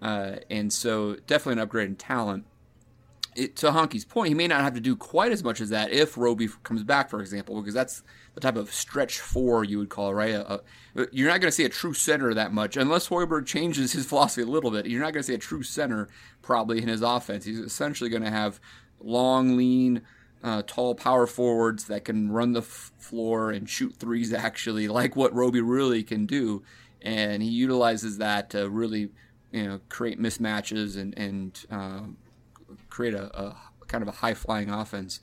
uh, 0.00 0.36
and 0.50 0.72
so 0.72 1.14
definitely 1.28 1.52
an 1.52 1.58
upgrade 1.60 1.88
in 1.88 1.94
talent 1.94 2.44
it, 3.34 3.56
to 3.56 3.70
Honke's 3.70 4.04
point, 4.04 4.28
he 4.28 4.34
may 4.34 4.46
not 4.46 4.60
have 4.60 4.74
to 4.74 4.80
do 4.80 4.94
quite 4.94 5.32
as 5.32 5.42
much 5.42 5.60
as 5.60 5.70
that 5.70 5.90
if 5.90 6.16
Roby 6.16 6.48
comes 6.62 6.82
back, 6.82 7.08
for 7.08 7.20
example, 7.20 7.60
because 7.60 7.74
that's 7.74 8.02
the 8.34 8.40
type 8.40 8.56
of 8.56 8.72
stretch 8.72 9.20
four 9.20 9.64
you 9.64 9.78
would 9.78 9.88
call 9.88 10.14
right? 10.14 10.34
A, 10.34 10.60
a, 10.96 11.06
you're 11.12 11.28
not 11.28 11.40
going 11.40 11.48
to 11.48 11.52
see 11.52 11.64
a 11.64 11.70
true 11.70 11.94
center 11.94 12.34
that 12.34 12.52
much 12.52 12.76
unless 12.76 13.08
Hoiberg 13.08 13.46
changes 13.46 13.92
his 13.92 14.06
philosophy 14.08 14.42
a 14.42 14.46
little 14.46 14.70
bit. 14.70 14.86
You're 14.86 15.00
not 15.00 15.12
going 15.12 15.22
to 15.22 15.26
see 15.26 15.34
a 15.34 15.38
true 15.38 15.62
center 15.62 16.08
probably 16.42 16.82
in 16.82 16.88
his 16.88 17.02
offense. 17.02 17.44
He's 17.44 17.58
essentially 17.58 18.10
going 18.10 18.22
to 18.22 18.30
have 18.30 18.60
long, 19.00 19.56
lean, 19.56 20.02
uh, 20.42 20.62
tall 20.66 20.94
power 20.94 21.26
forwards 21.26 21.84
that 21.84 22.04
can 22.04 22.30
run 22.32 22.52
the 22.52 22.60
f- 22.60 22.92
floor 22.98 23.50
and 23.50 23.68
shoot 23.68 23.94
threes, 23.96 24.32
actually, 24.32 24.88
like 24.88 25.16
what 25.16 25.34
Roby 25.34 25.60
really 25.60 26.02
can 26.02 26.26
do. 26.26 26.62
And 27.00 27.42
he 27.42 27.50
utilizes 27.50 28.18
that 28.18 28.50
to 28.50 28.68
really, 28.68 29.10
you 29.50 29.64
know, 29.64 29.80
create 29.88 30.20
mismatches 30.20 30.96
and 30.96 31.16
and 31.18 31.66
uh, 31.70 32.02
create 32.92 33.14
a, 33.14 33.24
a 33.36 33.56
kind 33.86 34.02
of 34.02 34.08
a 34.08 34.12
high 34.12 34.34
flying 34.34 34.70
offense. 34.70 35.20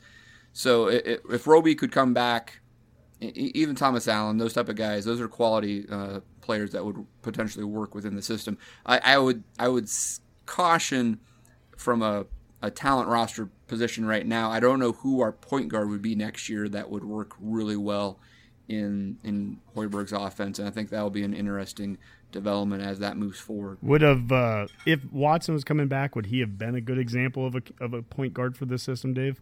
So 0.54 0.88
it, 0.88 1.22
if 1.30 1.48
Roby 1.48 1.76
could 1.76 1.92
come 1.92 2.14
back, 2.14 2.60
even 3.22 3.76
Thomas 3.76 4.08
Allen, 4.08 4.38
those 4.38 4.54
type 4.54 4.70
of 4.70 4.76
guys, 4.76 5.06
those 5.06 5.22
are 5.22 5.28
quality 5.28 5.86
uh, 5.90 6.22
players 6.42 6.72
that 6.72 6.84
would 6.84 7.06
potentially 7.22 7.66
work 7.66 7.94
within 7.94 8.16
the 8.16 8.22
system. 8.22 8.58
I, 8.86 9.00
I 9.04 9.18
would 9.18 9.44
I 9.60 9.68
would 9.68 9.90
caution 10.46 11.20
from 11.78 12.02
a, 12.02 12.26
a 12.62 12.72
talent 12.72 13.08
roster 13.08 13.50
position 13.68 14.06
right 14.06 14.26
now. 14.26 14.50
I 14.50 14.60
don't 14.60 14.80
know 14.80 14.94
who 14.94 15.22
our 15.22 15.32
point 15.32 15.70
guard 15.70 15.90
would 15.90 16.02
be 16.02 16.16
next 16.16 16.50
year 16.50 16.68
that 16.70 16.90
would 16.90 17.04
work 17.04 17.36
really 17.40 17.78
well 17.78 18.20
in 18.68 19.18
in 19.24 19.60
Hoiberg's 19.76 20.14
offense, 20.14 20.58
and 20.60 20.68
I 20.68 20.72
think 20.72 20.90
that 20.90 21.02
will 21.02 21.10
be 21.10 21.24
an 21.24 21.34
interesting 21.34 21.98
development 22.31 22.83
as 22.83 23.00
that 23.00 23.17
moves 23.17 23.39
forward. 23.39 23.77
Would 23.81 24.01
have 24.01 24.31
uh, 24.31 24.67
if 24.86 25.03
Watson 25.12 25.53
was 25.53 25.63
coming 25.63 25.88
back, 25.88 26.15
would 26.15 26.27
he 26.27 26.39
have 26.39 26.57
been 26.57 26.75
a 26.75 26.81
good 26.81 26.98
example 26.98 27.45
of 27.45 27.55
a 27.55 27.62
of 27.79 27.93
a 27.93 28.01
point 28.01 28.33
guard 28.33 28.57
for 28.57 28.65
this 28.65 28.83
system, 28.83 29.13
Dave? 29.13 29.41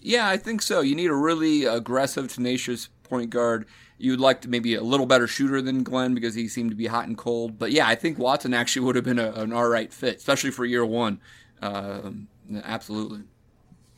Yeah, 0.00 0.28
I 0.28 0.36
think 0.36 0.62
so. 0.62 0.82
You 0.82 0.94
need 0.94 1.10
a 1.10 1.14
really 1.14 1.64
aggressive, 1.64 2.32
tenacious 2.32 2.88
point 3.02 3.30
guard. 3.30 3.66
You'd 3.98 4.20
like 4.20 4.42
to 4.42 4.48
maybe 4.48 4.74
a 4.74 4.82
little 4.82 5.06
better 5.06 5.26
shooter 5.26 5.62
than 5.62 5.82
Glynn 5.82 6.14
because 6.14 6.34
he 6.34 6.48
seemed 6.48 6.70
to 6.70 6.76
be 6.76 6.86
hot 6.86 7.06
and 7.06 7.16
cold. 7.16 7.58
But 7.58 7.72
yeah, 7.72 7.88
I 7.88 7.94
think 7.94 8.18
Watson 8.18 8.52
actually 8.52 8.84
would 8.86 8.94
have 8.94 9.04
been 9.04 9.18
a, 9.18 9.32
an 9.32 9.52
all 9.52 9.68
right 9.68 9.92
fit, 9.92 10.16
especially 10.18 10.50
for 10.50 10.64
year 10.64 10.84
one. 10.84 11.20
Um, 11.62 12.28
absolutely. 12.62 13.22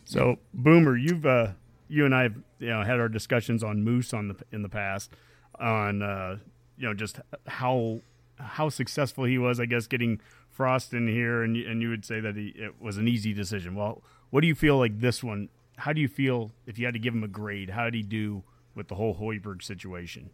So, 0.04 0.38
Boomer, 0.54 0.96
you've 0.96 1.26
uh, 1.26 1.48
you 1.88 2.04
and 2.04 2.14
I 2.14 2.22
have 2.22 2.36
you 2.58 2.68
know 2.68 2.82
had 2.82 3.00
our 3.00 3.08
discussions 3.08 3.62
on 3.62 3.82
Moos 3.82 4.12
on 4.14 4.28
the 4.28 4.36
in 4.52 4.62
the 4.62 4.68
past 4.68 5.12
on 5.58 6.02
uh, 6.02 6.38
you 6.78 6.86
know 6.86 6.94
just 6.94 7.20
how 7.46 8.00
how 8.38 8.68
successful 8.68 9.24
he 9.24 9.38
was. 9.38 9.60
I 9.60 9.66
guess 9.66 9.86
getting 9.86 10.20
Frost 10.50 10.92
in 10.92 11.08
here, 11.08 11.42
and 11.42 11.56
and 11.56 11.82
you 11.82 11.90
would 11.90 12.04
say 12.04 12.20
that 12.20 12.36
he, 12.36 12.48
it 12.56 12.80
was 12.80 12.96
an 12.96 13.08
easy 13.08 13.32
decision. 13.32 13.74
Well, 13.74 14.02
what 14.30 14.40
do 14.40 14.46
you 14.46 14.54
feel 14.54 14.78
like 14.78 15.00
this 15.00 15.22
one? 15.22 15.48
How 15.76 15.92
do 15.92 16.00
you 16.00 16.08
feel 16.08 16.50
if 16.66 16.78
you 16.78 16.84
had 16.84 16.94
to 16.94 17.00
give 17.00 17.14
him 17.14 17.22
a 17.22 17.28
grade? 17.28 17.70
How 17.70 17.84
did 17.84 17.94
he 17.94 18.02
do 18.02 18.42
with 18.74 18.88
the 18.88 18.96
whole 18.96 19.14
Hoiberg 19.14 19.62
situation? 19.62 20.30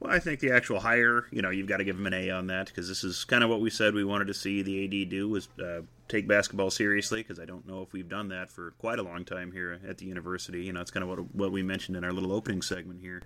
Well, 0.00 0.12
I 0.12 0.20
think 0.20 0.40
the 0.40 0.52
actual 0.52 0.80
hire, 0.80 1.26
you 1.30 1.42
know, 1.42 1.50
you've 1.50 1.66
got 1.66 1.78
to 1.78 1.84
give 1.84 1.96
him 1.96 2.06
an 2.06 2.14
A 2.14 2.30
on 2.30 2.46
that 2.46 2.68
because 2.68 2.88
this 2.88 3.02
is 3.02 3.24
kind 3.24 3.42
of 3.42 3.50
what 3.50 3.60
we 3.60 3.68
said 3.68 3.94
we 3.94 4.04
wanted 4.04 4.28
to 4.28 4.34
see 4.34 4.62
the 4.62 4.84
AD 4.84 5.10
do 5.10 5.28
was 5.28 5.48
uh, 5.60 5.80
take 6.08 6.26
basketball 6.26 6.70
seriously 6.70 7.22
because 7.22 7.38
I 7.38 7.44
don't 7.44 7.66
know 7.66 7.82
if 7.82 7.92
we've 7.92 8.08
done 8.08 8.28
that 8.28 8.50
for 8.50 8.72
quite 8.78 8.98
a 8.98 9.02
long 9.02 9.24
time 9.24 9.52
here 9.52 9.78
at 9.86 9.98
the 9.98 10.06
university. 10.06 10.64
You 10.64 10.72
know, 10.72 10.80
it's 10.80 10.90
kind 10.90 11.02
of 11.02 11.08
what 11.10 11.34
what 11.34 11.52
we 11.52 11.62
mentioned 11.62 11.96
in 11.96 12.04
our 12.04 12.12
little 12.12 12.32
opening 12.32 12.62
segment 12.62 13.00
here. 13.00 13.22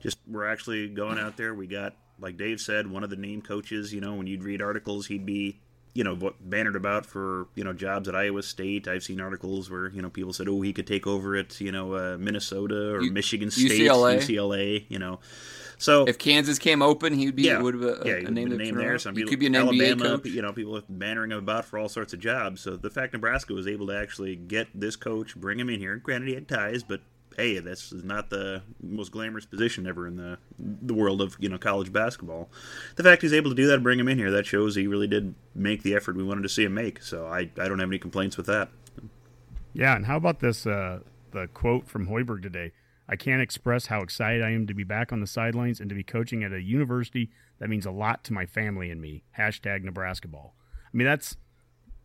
Just 0.00 0.18
we're 0.26 0.46
actually 0.46 0.88
going 0.88 1.18
out 1.18 1.36
there. 1.36 1.54
We 1.54 1.66
got, 1.66 1.94
like 2.18 2.36
Dave 2.36 2.60
said, 2.60 2.90
one 2.90 3.04
of 3.04 3.10
the 3.10 3.16
name 3.16 3.42
coaches. 3.42 3.92
You 3.92 4.00
know, 4.00 4.14
when 4.14 4.26
you'd 4.26 4.44
read 4.44 4.62
articles, 4.62 5.06
he'd 5.06 5.26
be 5.26 5.60
you 5.94 6.04
know 6.04 6.32
bannered 6.40 6.76
about 6.76 7.04
for 7.04 7.48
you 7.54 7.64
know 7.64 7.72
jobs 7.72 8.08
at 8.08 8.16
Iowa 8.16 8.42
State. 8.42 8.88
I've 8.88 9.02
seen 9.02 9.20
articles 9.20 9.70
where 9.70 9.90
you 9.90 10.00
know 10.00 10.10
people 10.10 10.32
said, 10.32 10.48
"Oh, 10.48 10.60
he 10.62 10.72
could 10.72 10.86
take 10.86 11.06
over 11.06 11.36
at 11.36 11.60
you 11.60 11.72
know 11.72 11.94
uh, 11.94 12.16
Minnesota 12.18 12.94
or 12.94 13.02
U- 13.02 13.12
Michigan 13.12 13.50
State, 13.50 13.82
UCLA. 13.82 14.16
UCLA." 14.16 14.86
You 14.88 14.98
know, 14.98 15.20
so 15.82 16.04
if 16.04 16.16
Kansas 16.16 16.60
came 16.60 16.80
open, 16.80 17.12
he'd 17.12 17.34
be 17.34 17.42
yeah, 17.42 17.60
would 17.60 17.74
have 17.74 17.82
a, 17.82 18.02
yeah, 18.04 18.14
a 18.14 18.30
name, 18.30 18.56
name 18.56 18.76
there. 18.76 18.96
Some 19.00 19.16
people, 19.16 19.30
could 19.30 19.40
be 19.40 19.48
an 19.48 19.56
Alabama, 19.56 20.04
NBA 20.04 20.22
coach. 20.22 20.26
You 20.26 20.40
know, 20.40 20.52
people 20.52 20.80
bannering 20.88 21.32
him 21.32 21.38
about 21.38 21.64
for 21.64 21.76
all 21.76 21.88
sorts 21.88 22.12
of 22.12 22.20
jobs. 22.20 22.60
So 22.60 22.76
the 22.76 22.88
fact 22.88 23.14
Nebraska 23.14 23.52
was 23.52 23.66
able 23.66 23.88
to 23.88 23.98
actually 23.98 24.36
get 24.36 24.68
this 24.72 24.94
coach, 24.94 25.34
bring 25.34 25.58
him 25.58 25.68
in 25.68 25.80
here. 25.80 25.96
Granted, 25.96 26.28
he 26.28 26.34
had 26.34 26.46
ties, 26.46 26.84
but 26.84 27.00
hey, 27.36 27.58
this 27.58 27.90
is 27.90 28.04
not 28.04 28.30
the 28.30 28.62
most 28.80 29.10
glamorous 29.10 29.44
position 29.44 29.88
ever 29.88 30.06
in 30.06 30.14
the 30.14 30.38
the 30.56 30.94
world 30.94 31.20
of 31.20 31.36
you 31.40 31.48
know 31.48 31.58
college 31.58 31.92
basketball. 31.92 32.48
The 32.94 33.02
fact 33.02 33.22
he's 33.22 33.32
able 33.32 33.50
to 33.50 33.56
do 33.56 33.66
that, 33.66 33.74
and 33.74 33.82
bring 33.82 33.98
him 33.98 34.06
in 34.06 34.18
here, 34.18 34.30
that 34.30 34.46
shows 34.46 34.76
he 34.76 34.86
really 34.86 35.08
did 35.08 35.34
make 35.52 35.82
the 35.82 35.96
effort 35.96 36.14
we 36.14 36.22
wanted 36.22 36.42
to 36.42 36.48
see 36.48 36.62
him 36.62 36.74
make. 36.74 37.02
So 37.02 37.26
I 37.26 37.50
I 37.58 37.66
don't 37.66 37.80
have 37.80 37.88
any 37.88 37.98
complaints 37.98 38.36
with 38.36 38.46
that. 38.46 38.68
Yeah, 39.74 39.96
and 39.96 40.06
how 40.06 40.16
about 40.16 40.38
this? 40.38 40.64
Uh, 40.64 41.00
the 41.32 41.48
quote 41.48 41.88
from 41.88 42.06
Hoiberg 42.06 42.42
today. 42.42 42.70
I 43.12 43.16
can't 43.16 43.42
express 43.42 43.86
how 43.86 44.00
excited 44.00 44.42
I 44.42 44.52
am 44.52 44.66
to 44.68 44.74
be 44.74 44.84
back 44.84 45.12
on 45.12 45.20
the 45.20 45.26
sidelines 45.26 45.80
and 45.80 45.90
to 45.90 45.94
be 45.94 46.02
coaching 46.02 46.42
at 46.44 46.52
a 46.52 46.62
university 46.62 47.30
that 47.58 47.68
means 47.68 47.84
a 47.84 47.90
lot 47.90 48.24
to 48.24 48.32
my 48.32 48.46
family 48.46 48.90
and 48.90 49.02
me. 49.02 49.22
Hashtag 49.38 49.84
Nebraska 49.84 50.28
ball. 50.28 50.54
I 50.78 50.96
mean, 50.96 51.06
that's 51.06 51.36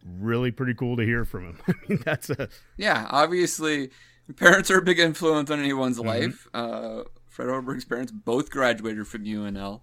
really 0.05 0.51
pretty 0.51 0.73
cool 0.73 0.97
to 0.97 1.03
hear 1.03 1.23
from 1.23 1.45
him. 1.45 1.59
I 1.67 1.73
mean, 1.87 2.01
that's 2.03 2.29
a 2.29 2.49
yeah. 2.75 3.07
Obviously, 3.09 3.89
parents 4.35 4.69
are 4.69 4.79
a 4.79 4.83
big 4.83 4.99
influence 4.99 5.49
on 5.49 5.59
anyone's 5.59 5.97
mm-hmm. 5.97 6.07
life. 6.07 6.47
Uh, 6.53 7.03
Fred 7.29 7.47
Hoiberg's 7.47 7.85
parents 7.85 8.11
both 8.11 8.51
graduated 8.51 9.07
from 9.07 9.23
UNL. 9.23 9.81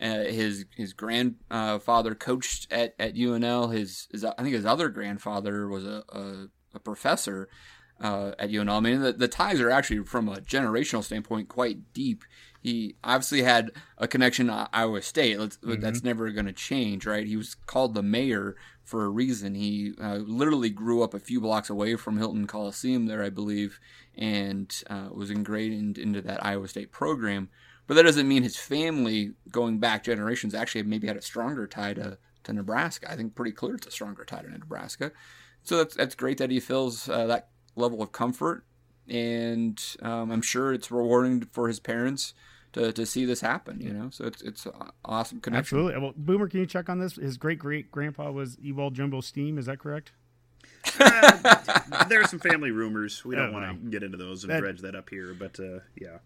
Uh, 0.00 0.24
his 0.24 0.66
his 0.76 0.92
grandfather 0.92 2.14
coached 2.14 2.72
at, 2.72 2.94
at 2.98 3.14
UNL. 3.14 3.74
His, 3.74 4.06
his 4.12 4.24
I 4.24 4.42
think 4.42 4.54
his 4.54 4.64
other 4.64 4.88
grandfather 4.88 5.68
was 5.68 5.84
a, 5.84 6.04
a, 6.10 6.46
a 6.76 6.78
professor 6.78 7.48
uh, 8.00 8.32
at 8.38 8.50
UNL. 8.50 8.78
I 8.78 8.80
mean, 8.80 9.00
the, 9.00 9.12
the 9.12 9.28
ties 9.28 9.60
are 9.60 9.70
actually, 9.70 10.04
from 10.04 10.28
a 10.28 10.36
generational 10.36 11.04
standpoint, 11.04 11.48
quite 11.48 11.92
deep. 11.92 12.24
He 12.62 12.96
obviously 13.02 13.42
had 13.42 13.70
a 13.98 14.06
connection 14.06 14.48
to 14.48 14.68
Iowa 14.72 15.02
State. 15.02 15.38
Mm-hmm. 15.38 15.80
That's 15.80 16.02
never 16.04 16.30
going 16.30 16.46
to 16.46 16.52
change, 16.52 17.06
right? 17.06 17.26
He 17.26 17.36
was 17.36 17.54
called 17.54 17.94
the 17.94 18.02
mayor 18.02 18.56
for 18.84 19.04
a 19.04 19.08
reason. 19.08 19.54
He 19.54 19.94
uh, 20.00 20.16
literally 20.16 20.70
grew 20.70 21.02
up 21.02 21.14
a 21.14 21.18
few 21.18 21.40
blocks 21.40 21.70
away 21.70 21.96
from 21.96 22.18
Hilton 22.18 22.46
Coliseum 22.46 23.06
there, 23.06 23.22
I 23.22 23.30
believe, 23.30 23.80
and 24.16 24.74
uh, 24.90 25.08
was 25.12 25.30
ingrained 25.30 25.96
into 25.96 26.20
that 26.22 26.44
Iowa 26.44 26.68
State 26.68 26.92
program. 26.92 27.48
But 27.86 27.94
that 27.94 28.02
doesn't 28.02 28.28
mean 28.28 28.42
his 28.42 28.56
family, 28.56 29.32
going 29.50 29.78
back 29.78 30.04
generations, 30.04 30.54
actually 30.54 30.82
maybe 30.84 31.06
had 31.06 31.16
a 31.16 31.22
stronger 31.22 31.66
tie 31.66 31.94
to, 31.94 32.18
to 32.44 32.52
Nebraska. 32.52 33.10
I 33.10 33.16
think 33.16 33.34
pretty 33.34 33.52
clear 33.52 33.74
it's 33.74 33.86
a 33.86 33.90
stronger 33.90 34.24
tie 34.24 34.42
to 34.42 34.50
Nebraska. 34.50 35.12
So 35.62 35.78
that's 35.78 35.94
that's 35.94 36.14
great 36.14 36.38
that 36.38 36.50
he 36.50 36.60
fills 36.60 37.08
uh, 37.08 37.26
that 37.26 37.49
level 37.76 38.02
of 38.02 38.12
comfort, 38.12 38.64
and 39.08 39.82
um, 40.02 40.30
I'm 40.30 40.42
sure 40.42 40.72
it's 40.72 40.90
rewarding 40.90 41.42
for 41.52 41.68
his 41.68 41.80
parents 41.80 42.34
to, 42.72 42.92
to 42.92 43.06
see 43.06 43.24
this 43.24 43.40
happen. 43.40 43.80
You 43.80 43.92
know, 43.92 44.10
so 44.10 44.24
it's 44.24 44.42
it's 44.42 44.66
awesome 45.04 45.40
connection. 45.40 45.78
Absolutely. 45.78 46.00
Well, 46.00 46.12
Boomer, 46.16 46.48
can 46.48 46.60
you 46.60 46.66
check 46.66 46.88
on 46.88 46.98
this? 46.98 47.16
His 47.16 47.36
great 47.36 47.58
great 47.58 47.90
grandpa 47.90 48.30
was 48.30 48.58
Ewald 48.60 48.94
Jumbo 48.94 49.20
Stiehm. 49.20 49.58
Is 49.58 49.66
that 49.66 49.78
correct? 49.78 50.12
uh, 50.98 52.04
there 52.08 52.20
are 52.20 52.26
some 52.26 52.38
family 52.38 52.70
rumors. 52.70 53.24
We 53.24 53.34
don't 53.34 53.50
oh, 53.50 53.52
want 53.52 53.82
to 53.82 53.90
get 53.90 54.02
into 54.02 54.16
those 54.16 54.44
and 54.44 54.52
that, 54.52 54.60
dredge 54.60 54.80
that 54.80 54.94
up 54.94 55.10
here, 55.10 55.34
but 55.38 55.58
uh, 55.60 55.80
yeah. 55.96 56.18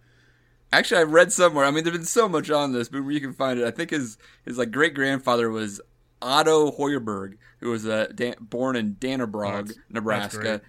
Actually, 0.73 1.01
I 1.01 1.05
read 1.05 1.33
somewhere. 1.33 1.65
I 1.65 1.71
mean, 1.71 1.85
there's 1.85 1.97
been 1.97 2.07
so 2.07 2.29
much 2.29 2.51
on 2.51 2.73
this, 2.73 2.89
but 2.89 3.03
you 3.03 3.21
can 3.21 3.33
find 3.33 3.61
it. 3.61 3.67
I 3.67 3.71
think 3.71 3.91
his 3.91 4.19
his 4.45 4.59
like 4.59 4.71
great 4.71 4.95
grandfather 4.95 5.51
was 5.51 5.81
Otto 6.21 6.73
Hoiberg, 6.73 7.37
who 7.61 7.71
was 7.71 7.87
uh, 7.87 8.09
Dan- 8.15 8.37
born 8.41 8.77
in 8.77 8.97
Dannebrog, 8.97 9.73
oh, 9.77 9.81
Nebraska, 9.91 10.63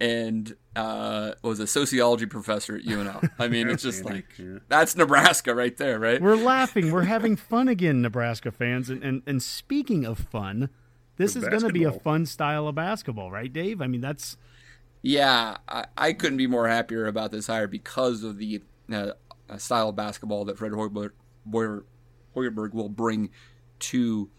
and 0.00 0.54
uh, 0.74 1.32
was 1.42 1.60
a 1.60 1.66
sociology 1.66 2.26
professor 2.26 2.76
at 2.76 2.82
UNL. 2.82 3.28
I 3.38 3.48
mean, 3.48 3.68
it's 3.68 3.82
just 3.82 4.04
like 4.04 4.26
that's 4.68 4.96
Nebraska 4.96 5.54
right 5.54 5.76
there, 5.76 5.98
right? 5.98 6.20
We're 6.20 6.36
laughing. 6.36 6.92
We're 6.92 7.02
having 7.02 7.36
fun 7.36 7.68
again, 7.68 8.02
Nebraska 8.02 8.50
fans. 8.50 8.90
And 8.90 9.02
and, 9.02 9.22
and 9.26 9.42
speaking 9.42 10.04
of 10.04 10.18
fun, 10.18 10.70
this 11.16 11.34
With 11.34 11.44
is 11.44 11.48
going 11.48 11.62
to 11.62 11.72
be 11.72 11.84
a 11.84 11.92
fun 11.92 12.26
style 12.26 12.68
of 12.68 12.74
basketball, 12.74 13.30
right, 13.30 13.52
Dave? 13.52 13.80
I 13.80 13.86
mean, 13.86 14.00
that's 14.00 14.36
yeah. 15.02 15.56
I, 15.68 15.86
I 15.96 16.12
couldn't 16.12 16.38
be 16.38 16.46
more 16.46 16.68
happier 16.68 17.06
about 17.06 17.32
this 17.32 17.46
hire 17.46 17.66
because 17.66 18.22
of 18.22 18.38
the 18.38 18.62
uh, 18.92 19.12
style 19.56 19.90
of 19.90 19.96
basketball 19.96 20.44
that 20.44 20.58
Fred 20.58 20.72
Hoiberg, 20.72 21.12
Hoiberg 21.50 22.74
will 22.74 22.88
bring 22.90 23.30
to 23.78 24.30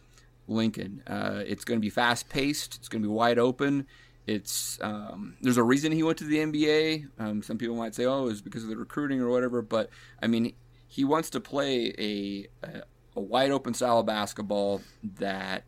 Lincoln. 0.48 1.02
Uh, 1.08 1.44
it's 1.46 1.66
going 1.66 1.80
to 1.80 1.82
be 1.82 1.90
fast 1.90 2.30
paced. 2.30 2.76
It's 2.76 2.88
going 2.88 3.02
to 3.02 3.08
be 3.08 3.14
wide 3.14 3.40
open 3.40 3.88
it's 4.28 4.78
um, 4.82 5.38
there's 5.42 5.58
a 5.58 5.64
reason 5.64 5.92
he 5.94 6.04
went 6.04 6.18
to 6.20 6.26
the 6.26 6.38
NBA. 6.38 7.08
Um, 7.18 7.42
some 7.42 7.58
people 7.58 7.76
might 7.76 7.96
say, 7.96 8.06
"Oh, 8.06 8.28
it's 8.28 8.42
because 8.42 8.64
of 8.64 8.70
the 8.70 8.78
recruiting 8.78 9.22
or 9.22 9.30
whatever." 9.30 9.62
But 9.62 9.90
I 10.22 10.28
mean, 10.28 10.54
he 10.88 11.06
wants 11.06 11.30
to 11.32 11.40
play 11.40 11.94
a 11.98 12.48
a, 12.68 12.82
a 13.16 13.22
wide 13.22 13.52
open 13.52 13.74
style 13.74 14.00
of 14.00 14.06
basketball 14.06 14.82
that 15.16 15.64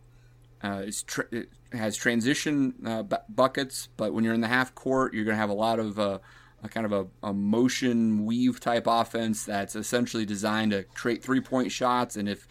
uh, 0.61 0.83
is 0.85 1.03
tra- 1.03 1.45
has 1.71 1.95
transition 1.95 2.73
uh, 2.85 3.03
b- 3.03 3.15
buckets. 3.29 3.87
But 3.95 4.13
when 4.13 4.25
you're 4.25 4.33
in 4.33 4.41
the 4.41 4.47
half 4.47 4.75
court, 4.75 5.13
you're 5.13 5.25
going 5.25 5.35
to 5.35 5.41
have 5.41 5.49
a 5.49 5.53
lot 5.53 5.79
of 5.79 5.97
uh, 5.97 6.19
a 6.63 6.69
kind 6.69 6.85
of 6.85 6.91
a, 6.91 7.07
a, 7.27 7.33
motion 7.33 8.25
weave 8.25 8.59
type 8.59 8.83
offense 8.87 9.45
that's 9.45 9.75
essentially 9.75 10.25
designed 10.25 10.71
to 10.71 10.83
create 10.83 11.23
three 11.23 11.41
point 11.41 11.71
shots. 11.71 12.15
And 12.15 12.27
if 12.27 12.47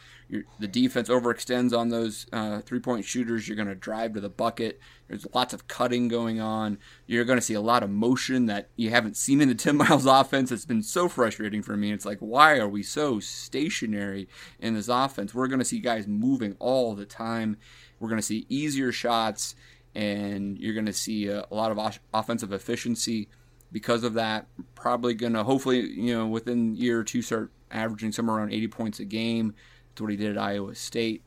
the 0.59 0.69
defense 0.69 1.09
overextends 1.09 1.77
on 1.77 1.89
those 1.89 2.27
uh, 2.33 2.61
three 2.61 2.81
point 2.81 3.05
shooters. 3.05 3.49
You're 3.49 3.57
going 3.57 3.69
to 3.69 3.75
drive 3.75 4.15
to 4.15 4.21
the 4.21 4.29
bucket. 4.29 4.79
There's 5.09 5.27
lots 5.33 5.55
of 5.55 5.69
cutting 5.69 6.09
going 6.09 6.41
on. 6.41 6.79
You're 7.07 7.25
going 7.25 7.39
to 7.39 7.45
see 7.45 7.55
a 7.55 7.61
lot 7.61 7.83
of 7.83 7.91
motion 7.91 8.47
that 8.47 8.69
you 8.77 8.91
haven't 8.91 9.17
seen 9.17 9.41
in 9.41 9.49
the 9.49 9.55
Tim 9.55 9.79
Miles 9.79 10.07
offense. 10.07 10.53
It's 10.53 10.67
been 10.67 10.83
so 10.83 11.09
frustrating 11.09 11.63
for 11.63 11.77
me. 11.77 11.93
It's 11.93 12.05
like, 12.05 12.19
why 12.19 12.59
are 12.59 12.69
we 12.69 12.83
so 12.83 13.21
stationary 13.21 14.29
in 14.61 14.75
this 14.75 14.89
offense? 14.89 15.35
We're 15.35 15.49
going 15.49 15.61
to 15.61 15.65
see 15.65 15.81
guys 15.81 16.07
moving 16.07 16.57
all 16.59 16.95
the 16.95 17.07
time. 17.07 17.57
We're 17.99 18.09
going 18.09 18.21
to 18.21 18.27
see 18.27 18.47
easier 18.49 18.93
shots, 18.93 19.55
and 19.95 20.59
you're 20.59 20.75
going 20.75 20.87
to 20.87 20.93
see 20.93 21.29
a, 21.29 21.47
a 21.51 21.55
lot 21.55 21.73
of 21.73 21.99
offensive 22.13 22.53
efficiency 22.53 23.29
because 23.73 24.05
of 24.05 24.15
that. 24.15 24.47
Probably 24.75 25.15
going 25.15 25.35
to, 25.35 25.45
hopefully, 25.45 25.81
you 25.81 26.15
know, 26.15 26.27
within 26.27 26.75
year 26.75 27.01
or 27.01 27.05
two, 27.05 27.23
start 27.23 27.53
averaging 27.71 28.13
somewhere 28.13 28.37
around 28.37 28.53
80 28.53 28.69
points 28.69 29.01
a 29.01 29.05
game. 29.05 29.55
That's 29.91 30.01
what 30.01 30.11
he 30.11 30.17
did 30.17 30.37
at 30.37 30.39
Iowa 30.39 30.75
State. 30.75 31.25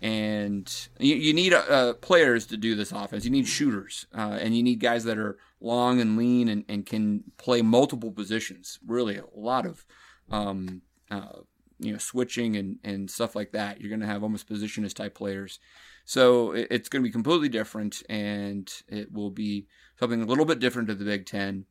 And 0.00 0.88
you, 0.98 1.16
you 1.16 1.34
need 1.34 1.52
uh, 1.52 1.94
players 1.94 2.46
to 2.46 2.56
do 2.56 2.74
this 2.74 2.92
offense. 2.92 3.24
You 3.24 3.32
need 3.32 3.48
shooters, 3.48 4.06
uh, 4.16 4.38
and 4.40 4.56
you 4.56 4.62
need 4.62 4.78
guys 4.78 5.04
that 5.04 5.18
are 5.18 5.38
long 5.60 6.00
and 6.00 6.16
lean 6.16 6.48
and, 6.48 6.64
and 6.68 6.86
can 6.86 7.24
play 7.36 7.62
multiple 7.62 8.12
positions. 8.12 8.78
Really, 8.86 9.16
a 9.16 9.24
lot 9.34 9.66
of 9.66 9.84
um, 10.30 10.82
uh, 11.10 11.40
you 11.80 11.92
know 11.92 11.98
switching 11.98 12.56
and, 12.56 12.76
and 12.84 13.10
stuff 13.10 13.34
like 13.34 13.52
that. 13.52 13.80
You're 13.80 13.88
going 13.90 14.00
to 14.00 14.06
have 14.06 14.22
almost 14.22 14.46
positionist 14.46 14.96
type 14.96 15.14
players. 15.14 15.58
So 16.04 16.52
it, 16.52 16.68
it's 16.70 16.88
going 16.88 17.02
to 17.02 17.08
be 17.08 17.12
completely 17.12 17.48
different, 17.48 18.02
and 18.08 18.72
it 18.88 19.12
will 19.12 19.30
be 19.30 19.66
something 19.98 20.22
a 20.22 20.26
little 20.26 20.44
bit 20.44 20.60
different 20.60 20.88
to 20.88 20.94
the 20.94 21.04
Big 21.04 21.26
Ten, 21.26 21.64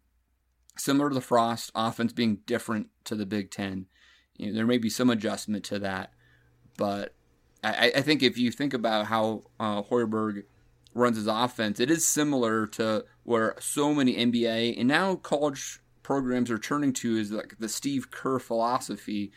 similar 0.78 1.10
to 1.10 1.16
the 1.16 1.22
Frost 1.22 1.72
offense 1.76 2.14
being 2.14 2.40
different 2.46 2.88
to 3.06 3.16
the 3.16 3.26
Big 3.26 3.52
Ten. 3.52 3.88
You 4.38 4.48
know, 4.48 4.54
there 4.54 4.68
may 4.68 4.78
be 4.78 4.90
some 4.90 5.10
adjustment 5.10 5.64
to 5.66 5.80
that, 5.80 6.14
but 6.78 7.14
I, 7.64 7.92
I 7.96 8.02
think 8.02 8.24
if 8.24 8.38
you 8.38 8.52
think 8.52 8.74
about 8.74 9.08
how 9.08 9.44
uh, 9.60 9.82
Hoiberg 9.84 10.44
runs 10.94 11.18
his 11.18 11.28
offense, 11.28 11.80
it 11.80 11.90
is 11.90 12.06
similar 12.06 12.68
to 12.68 13.06
where 13.24 13.56
so 13.60 13.94
many 13.94 14.16
NBA 14.16 14.80
and 14.80 14.88
now 14.88 15.16
college 15.16 15.80
programs 16.04 16.50
are 16.50 16.58
turning 16.58 16.94
to 16.94 17.18
is 17.18 17.32
like 17.32 17.56
the 17.60 17.68
Steve 17.68 18.12
Kerr 18.12 18.40
philosophy 18.40 19.32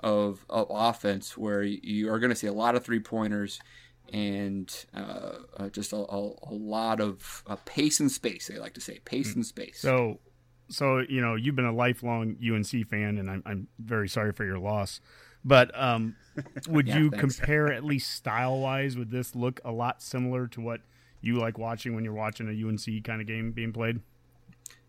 of, 0.00 0.44
of 0.50 0.66
offense, 0.70 1.36
where 1.36 1.62
you 1.62 2.12
are 2.12 2.18
going 2.18 2.30
to 2.30 2.36
see 2.36 2.46
a 2.46 2.52
lot 2.52 2.74
of 2.74 2.84
three 2.84 3.00
pointers 3.00 3.60
and 4.12 4.86
uh, 4.94 5.32
uh, 5.56 5.68
just 5.68 5.92
a, 5.92 5.96
a, 5.96 6.32
a, 6.42 6.54
lot 6.54 7.00
of 7.00 7.42
uh, 7.46 7.56
pace 7.64 8.00
and 8.00 8.10
space. 8.10 8.48
They 8.48 8.58
like 8.58 8.74
to 8.74 8.80
say 8.80 9.00
pace 9.04 9.34
and 9.34 9.44
space. 9.44 9.80
So, 9.80 10.20
so 10.68 10.98
you 10.98 11.20
know, 11.20 11.34
you've 11.34 11.56
been 11.56 11.64
a 11.64 11.72
lifelong 11.72 12.36
UNC 12.42 12.88
fan, 12.88 13.18
and 13.18 13.30
I'm, 13.30 13.42
I'm 13.46 13.68
very 13.78 14.08
sorry 14.08 14.32
for 14.32 14.44
your 14.44 14.58
loss. 14.58 15.00
But 15.44 15.70
um, 15.80 16.16
would 16.68 16.88
yeah, 16.88 16.98
you 16.98 17.10
thanks. 17.10 17.36
compare 17.36 17.72
at 17.72 17.84
least 17.84 18.10
style 18.12 18.58
wise? 18.58 18.96
Would 18.96 19.10
this 19.10 19.34
look 19.34 19.60
a 19.64 19.72
lot 19.72 20.02
similar 20.02 20.48
to 20.48 20.60
what 20.60 20.80
you 21.20 21.38
like 21.38 21.58
watching 21.58 21.94
when 21.94 22.04
you're 22.04 22.12
watching 22.12 22.48
a 22.48 22.68
UNC 22.68 23.04
kind 23.04 23.20
of 23.20 23.26
game 23.26 23.52
being 23.52 23.72
played? 23.72 24.00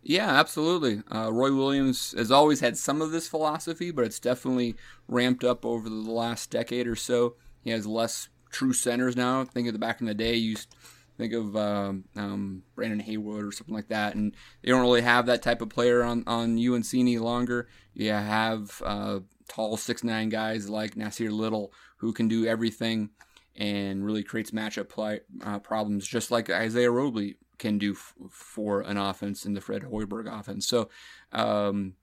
Yeah, 0.02 0.30
absolutely. 0.30 1.02
Uh, 1.12 1.32
Roy 1.32 1.54
Williams 1.54 2.14
has 2.16 2.30
always 2.30 2.60
had 2.60 2.76
some 2.76 3.02
of 3.02 3.10
this 3.10 3.28
philosophy, 3.28 3.90
but 3.90 4.04
it's 4.04 4.20
definitely 4.20 4.76
ramped 5.06 5.44
up 5.44 5.64
over 5.64 5.88
the 5.88 5.94
last 5.94 6.50
decade 6.50 6.86
or 6.86 6.96
so. 6.96 7.34
He 7.62 7.70
has 7.70 7.86
less 7.86 8.28
true 8.50 8.72
centers 8.72 9.16
now. 9.16 9.44
Think 9.44 9.66
of 9.66 9.72
the 9.72 9.78
back 9.78 10.00
in 10.00 10.06
the 10.06 10.14
day, 10.14 10.34
you 10.34 10.50
used 10.50 10.74
think 11.18 11.32
of 11.32 11.56
um, 11.56 12.04
um, 12.16 12.62
Brendan 12.74 13.00
Haywood 13.00 13.44
or 13.44 13.52
something 13.52 13.74
like 13.74 13.88
that, 13.88 14.14
and 14.14 14.34
they 14.62 14.70
don't 14.70 14.80
really 14.80 15.02
have 15.02 15.26
that 15.26 15.42
type 15.42 15.60
of 15.60 15.68
player 15.68 16.02
on 16.02 16.24
on 16.26 16.56
UNC 16.58 16.94
any 16.94 17.18
longer. 17.18 17.68
You 17.92 18.12
have 18.12 18.80
uh, 18.84 19.20
tall 19.48 19.76
six 19.76 20.02
nine 20.02 20.28
guys 20.28 20.70
like 20.70 20.94
Nassir 20.94 21.30
Little 21.30 21.72
who 21.98 22.12
can 22.12 22.28
do 22.28 22.46
everything 22.46 23.10
and 23.56 24.04
really 24.04 24.22
creates 24.22 24.52
matchup 24.52 24.88
play, 24.88 25.20
uh, 25.44 25.58
problems, 25.58 26.06
just 26.06 26.30
like 26.30 26.48
Isaiah 26.48 26.92
Roby 26.92 27.36
can 27.58 27.76
do 27.76 27.92
f- 27.92 28.14
for 28.30 28.82
an 28.82 28.96
offense 28.96 29.44
in 29.44 29.54
the 29.54 29.60
Fred 29.60 29.82
Hoiberg 29.82 30.26
offense. 30.32 30.66
So. 30.66 30.88
Um, 31.32 31.94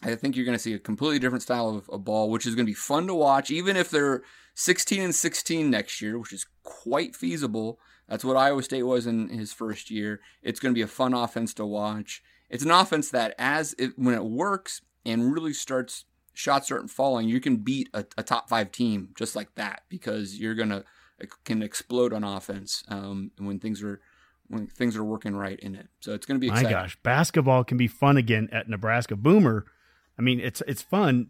I 0.00 0.14
think 0.14 0.36
you're 0.36 0.44
going 0.44 0.56
to 0.56 0.62
see 0.62 0.74
a 0.74 0.78
completely 0.78 1.18
different 1.18 1.42
style 1.42 1.70
of, 1.70 1.90
of 1.90 2.04
ball, 2.04 2.30
which 2.30 2.46
is 2.46 2.54
going 2.54 2.64
to 2.64 2.70
be 2.70 2.74
fun 2.74 3.08
to 3.08 3.14
watch, 3.14 3.50
even 3.50 3.76
if 3.76 3.90
they're 3.90 4.22
16 4.54 5.00
and 5.00 5.14
16 5.14 5.70
next 5.70 6.00
year, 6.00 6.18
which 6.18 6.32
is 6.32 6.46
quite 6.62 7.14
feasible. 7.14 7.78
That's 8.08 8.24
what 8.24 8.36
Iowa 8.36 8.62
State 8.62 8.84
was 8.84 9.06
in 9.06 9.28
his 9.28 9.52
first 9.52 9.90
year. 9.90 10.20
It's 10.42 10.60
going 10.60 10.72
to 10.72 10.78
be 10.78 10.82
a 10.82 10.86
fun 10.86 11.14
offense 11.14 11.52
to 11.54 11.66
watch. 11.66 12.22
It's 12.48 12.64
an 12.64 12.70
offense 12.70 13.10
that, 13.10 13.34
as 13.38 13.74
it, 13.78 13.92
when 13.96 14.14
it 14.14 14.24
works 14.24 14.80
and 15.04 15.32
really 15.32 15.52
starts 15.52 16.06
shots 16.32 16.66
start 16.66 16.88
falling, 16.88 17.28
you 17.28 17.40
can 17.40 17.56
beat 17.56 17.88
a, 17.92 18.04
a 18.16 18.22
top 18.22 18.48
five 18.48 18.72
team 18.72 19.10
just 19.16 19.36
like 19.36 19.54
that 19.56 19.82
because 19.88 20.38
you're 20.38 20.54
gonna 20.54 20.84
can 21.44 21.62
explode 21.62 22.12
on 22.12 22.22
offense 22.24 22.84
um, 22.88 23.32
when 23.38 23.58
things 23.58 23.82
are 23.82 24.00
when 24.48 24.66
things 24.66 24.96
are 24.96 25.04
working 25.04 25.36
right 25.36 25.58
in 25.60 25.74
it. 25.74 25.88
So 26.00 26.14
it's 26.14 26.24
going 26.24 26.36
to 26.36 26.40
be 26.40 26.48
exciting. 26.48 26.72
My 26.72 26.82
gosh, 26.82 26.98
basketball 27.02 27.64
can 27.64 27.76
be 27.76 27.88
fun 27.88 28.16
again 28.16 28.48
at 28.50 28.68
Nebraska. 28.68 29.16
Boomer, 29.16 29.66
I 30.18 30.22
mean, 30.22 30.40
it's 30.40 30.62
it's 30.66 30.82
fun. 30.82 31.28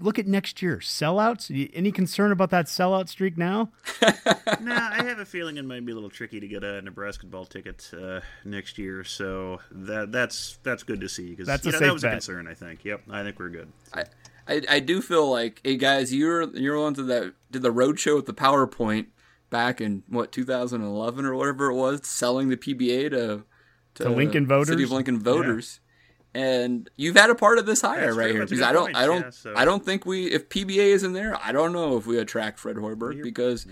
Look 0.00 0.18
at 0.18 0.26
next 0.26 0.62
year 0.62 0.78
sellouts. 0.78 1.70
Any 1.74 1.92
concern 1.92 2.32
about 2.32 2.50
that 2.50 2.66
sellout 2.66 3.08
streak 3.08 3.36
now? 3.36 3.70
nah, 4.02 4.90
I 4.92 5.02
have 5.04 5.18
a 5.18 5.24
feeling 5.24 5.56
it 5.56 5.64
might 5.64 5.84
be 5.84 5.92
a 5.92 5.94
little 5.94 6.10
tricky 6.10 6.40
to 6.40 6.48
get 6.48 6.62
a 6.64 6.80
Nebraska 6.82 7.26
ball 7.26 7.44
ticket 7.44 7.90
uh, 7.92 8.20
next 8.44 8.78
year. 8.78 9.04
So 9.04 9.60
that 9.70 10.12
that's 10.12 10.58
that's 10.62 10.82
good 10.82 11.00
to 11.00 11.08
see 11.08 11.30
because 11.30 11.46
That's 11.46 11.64
a 11.64 11.68
you 11.68 11.72
know, 11.72 11.78
safe 11.78 11.86
that 11.88 11.92
was 11.92 12.02
bet. 12.02 12.12
a 12.12 12.14
concern. 12.16 12.48
I 12.48 12.54
think. 12.54 12.84
Yep, 12.84 13.02
I 13.10 13.22
think 13.22 13.38
we're 13.38 13.48
good. 13.50 13.72
I, 13.92 14.04
I, 14.46 14.62
I 14.68 14.80
do 14.80 15.02
feel 15.02 15.30
like, 15.30 15.60
hey 15.64 15.76
guys, 15.76 16.14
you're 16.14 16.44
you're 16.56 16.76
the 16.76 16.82
ones 16.82 16.96
that 16.98 17.34
did 17.50 17.62
the 17.62 17.70
road 17.72 17.98
show 18.00 18.16
with 18.16 18.26
the 18.26 18.34
PowerPoint 18.34 19.06
back 19.50 19.80
in 19.80 20.02
what 20.08 20.32
2011 20.32 21.24
or 21.24 21.34
whatever 21.34 21.70
it 21.70 21.74
was, 21.74 22.06
selling 22.06 22.48
the 22.48 22.56
PBA 22.56 23.10
to 23.10 23.44
To 23.94 24.10
Lincoln 24.10 24.46
voters? 24.46 24.68
City 24.68 24.82
of 24.84 24.90
Lincoln 24.90 25.18
voters. 25.18 25.80
And 26.34 26.88
you've 26.96 27.16
had 27.16 27.30
a 27.30 27.34
part 27.34 27.58
of 27.58 27.66
this 27.66 27.80
hire 27.80 28.06
That's 28.06 28.16
right 28.16 28.30
here 28.30 28.44
because 28.44 28.60
I 28.60 28.72
don't, 28.72 28.84
point, 28.86 28.96
I 28.96 29.06
don't, 29.06 29.22
yeah, 29.22 29.30
so- 29.30 29.54
I 29.56 29.64
don't 29.64 29.84
think 29.84 30.04
we 30.06 30.26
if 30.26 30.48
PBA 30.48 30.88
isn't 30.94 31.12
there, 31.12 31.36
I 31.42 31.52
don't 31.52 31.72
know 31.72 31.96
if 31.96 32.06
we 32.06 32.18
attract 32.18 32.58
Fred 32.58 32.76
Hoiberg 32.76 33.22
because 33.22 33.66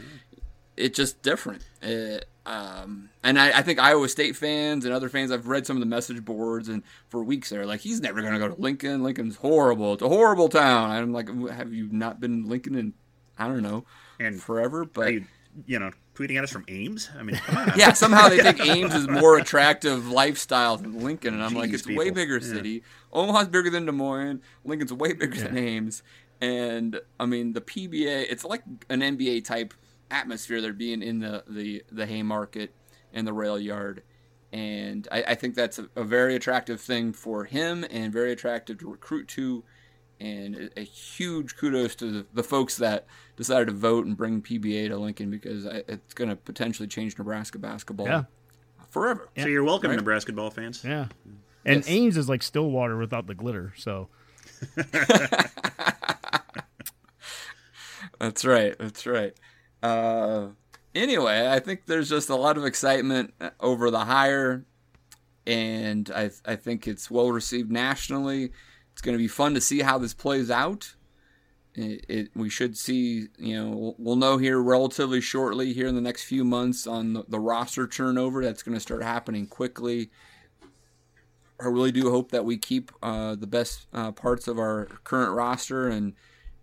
it's 0.77 0.97
just 0.97 1.23
different. 1.23 1.63
Uh, 1.83 2.19
um, 2.49 3.11
and 3.25 3.39
I, 3.39 3.59
I 3.59 3.63
think 3.63 3.79
Iowa 3.81 4.09
State 4.09 4.37
fans 4.37 4.85
and 4.85 4.95
other 4.95 5.09
fans, 5.09 5.33
I've 5.33 5.49
read 5.49 5.67
some 5.67 5.77
of 5.77 5.81
the 5.81 5.87
message 5.87 6.25
boards, 6.25 6.69
and 6.69 6.83
for 7.09 7.23
weeks 7.25 7.51
they're 7.51 7.67
like, 7.67 7.81
he's 7.81 8.01
never 8.01 8.21
going 8.21 8.33
to 8.35 8.39
go 8.39 8.49
to 8.49 8.61
Lincoln. 8.61 9.03
Lincoln's 9.03 9.37
horrible. 9.37 9.95
It's 9.95 10.03
a 10.03 10.09
horrible 10.09 10.49
town. 10.49 10.91
I'm 10.91 11.13
like, 11.13 11.29
have 11.51 11.73
you 11.73 11.89
not 11.91 12.21
been 12.21 12.49
Lincoln 12.49 12.77
in, 12.77 12.95
I 13.39 13.49
don't 13.49 13.63
know, 13.63 13.85
And 14.21 14.41
forever? 14.41 14.85
But 14.85 15.13
you, 15.13 15.25
you 15.67 15.79
know, 15.79 15.91
tweeting 16.15 16.37
at 16.37 16.45
us 16.45 16.51
from 16.51 16.65
Ames? 16.69 17.09
I 17.19 17.23
mean, 17.23 17.37
come 17.37 17.57
on. 17.57 17.73
yeah, 17.77 17.93
somehow 17.93 18.29
they 18.29 18.39
think 18.43 18.61
Ames 18.67 18.95
is 18.95 19.09
more 19.09 19.39
attractive 19.39 20.09
lifestyle 20.09 20.77
than 20.77 21.03
Lincoln, 21.03 21.35
and 21.35 21.43
I'm 21.43 21.55
like, 21.55 21.73
it's 21.73 21.89
a 21.89 21.95
way 21.95 22.11
bigger 22.11 22.35
Yeah. 22.39 22.49
city. 22.55 22.83
Omaha's 23.13 23.49
bigger 23.49 23.71
than 23.71 23.87
Des 23.87 23.93
Moines. 23.93 24.41
Lincoln's 24.65 24.93
way 24.93 25.13
bigger 25.15 25.37
than 25.37 25.57
Ames, 25.57 26.03
and 26.41 27.01
I 27.19 27.27
mean 27.27 27.53
the 27.55 27.61
PBA. 27.63 28.27
It's 28.29 28.45
like 28.45 28.63
an 28.91 29.01
NBA 29.01 29.45
type 29.45 29.73
atmosphere. 30.11 30.61
they're 30.61 30.73
being 30.73 31.03
in 31.03 31.21
the 31.21 31.45
the 31.49 31.83
the 31.91 32.07
Haymarket 32.07 32.75
and 33.13 33.27
the 33.27 33.33
rail 33.33 33.59
yard. 33.59 34.03
And 34.53 35.07
I, 35.11 35.23
I 35.29 35.35
think 35.35 35.55
that's 35.55 35.79
a, 35.79 35.89
a 35.97 36.05
very 36.05 36.35
attractive 36.35 36.81
thing 36.81 37.13
for 37.13 37.45
him 37.45 37.85
and 37.91 38.13
very 38.13 38.33
attractive 38.33 38.79
to 38.79 38.91
recruit 38.91 39.29
to. 39.29 39.65
And 40.19 40.71
a, 40.76 40.81
a 40.81 40.83
huge 40.83 41.57
kudos 41.57 41.95
to 41.97 42.11
the, 42.11 42.26
the 42.33 42.43
folks 42.43 42.79
that 42.79 43.07
decided 43.37 43.67
to 43.67 43.73
vote 43.73 44.07
and 44.07 44.17
bring 44.17 44.41
PBA 44.41 44.89
to 44.89 44.97
Lincoln 44.97 45.31
because 45.31 45.67
I, 45.67 45.83
it's 45.89 46.15
going 46.15 46.31
to 46.31 46.37
potentially 46.37 46.89
change 46.89 47.19
Nebraska 47.19 47.59
basketball 47.59 48.07
Yeah. 48.07 48.25
forever. 48.89 49.29
So 49.37 49.47
you're 49.47 49.63
welcome, 49.65 49.91
Right. 49.91 49.97
Nebraska 49.97 50.33
ball 50.33 50.50
fans. 50.50 50.83
Yeah. 50.85 51.09
And 51.67 51.79
Yes. 51.81 51.91
Ames 51.91 52.17
is 52.17 52.29
like 52.31 52.43
Stillwater 52.43 52.97
without 52.97 53.26
the 53.26 53.35
glitter. 53.35 53.75
So 53.76 54.09
That's 58.19 58.45
right. 58.45 58.75
That's 58.79 59.07
right. 59.07 59.35
Uh, 59.83 60.49
anyway, 60.95 61.49
I 61.50 61.59
think 61.61 61.87
there's 61.87 62.09
just 62.09 62.31
a 62.31 62.37
lot 62.37 62.57
of 62.57 62.65
excitement 62.65 63.35
over 63.61 63.91
the 63.91 64.00
hire, 64.05 64.65
and 65.47 66.11
I 66.15 66.31
I 66.45 66.57
think 66.57 66.89
it's 66.89 67.11
well 67.11 67.31
received 67.31 67.71
nationally. 67.71 68.52
It's 68.97 69.02
going 69.02 69.13
to 69.13 69.23
be 69.23 69.28
fun 69.28 69.52
to 69.52 69.61
see 69.61 69.80
how 69.80 69.99
this 69.99 70.15
plays 70.15 70.50
out. 70.50 70.95
It, 71.75 72.06
it, 72.09 72.28
we 72.35 72.49
should 72.49 72.78
see, 72.78 73.26
you 73.37 73.54
know, 73.54 73.69
we'll, 73.69 73.95
we'll 73.99 74.17
know 74.17 74.39
here 74.39 74.59
relatively 74.59 75.21
shortly 75.21 75.75
here 75.75 75.87
in 75.87 75.95
the 75.95 76.00
next 76.00 76.25
few 76.25 76.47
months 76.47 76.87
on 76.87 77.13
the, 77.13 77.23
the 77.28 77.39
roster 77.39 77.87
turnover. 77.87 78.43
That's 78.43 78.63
going 78.63 78.73
to 78.75 78.80
start 78.80 79.02
happening 79.02 79.49
quickly. 79.49 80.09
I 81.61 81.67
really 81.67 81.93
do 81.93 82.11
hope 82.11 82.30
that 82.30 82.47
we 82.47 82.56
keep 82.56 82.91
uh, 83.02 83.35
the 83.35 83.47
best 83.47 83.87
uh, 83.93 84.13
parts 84.13 84.49
of 84.49 84.59
our 84.59 84.87
current 85.04 85.35
roster 85.35 85.89
and 85.89 86.15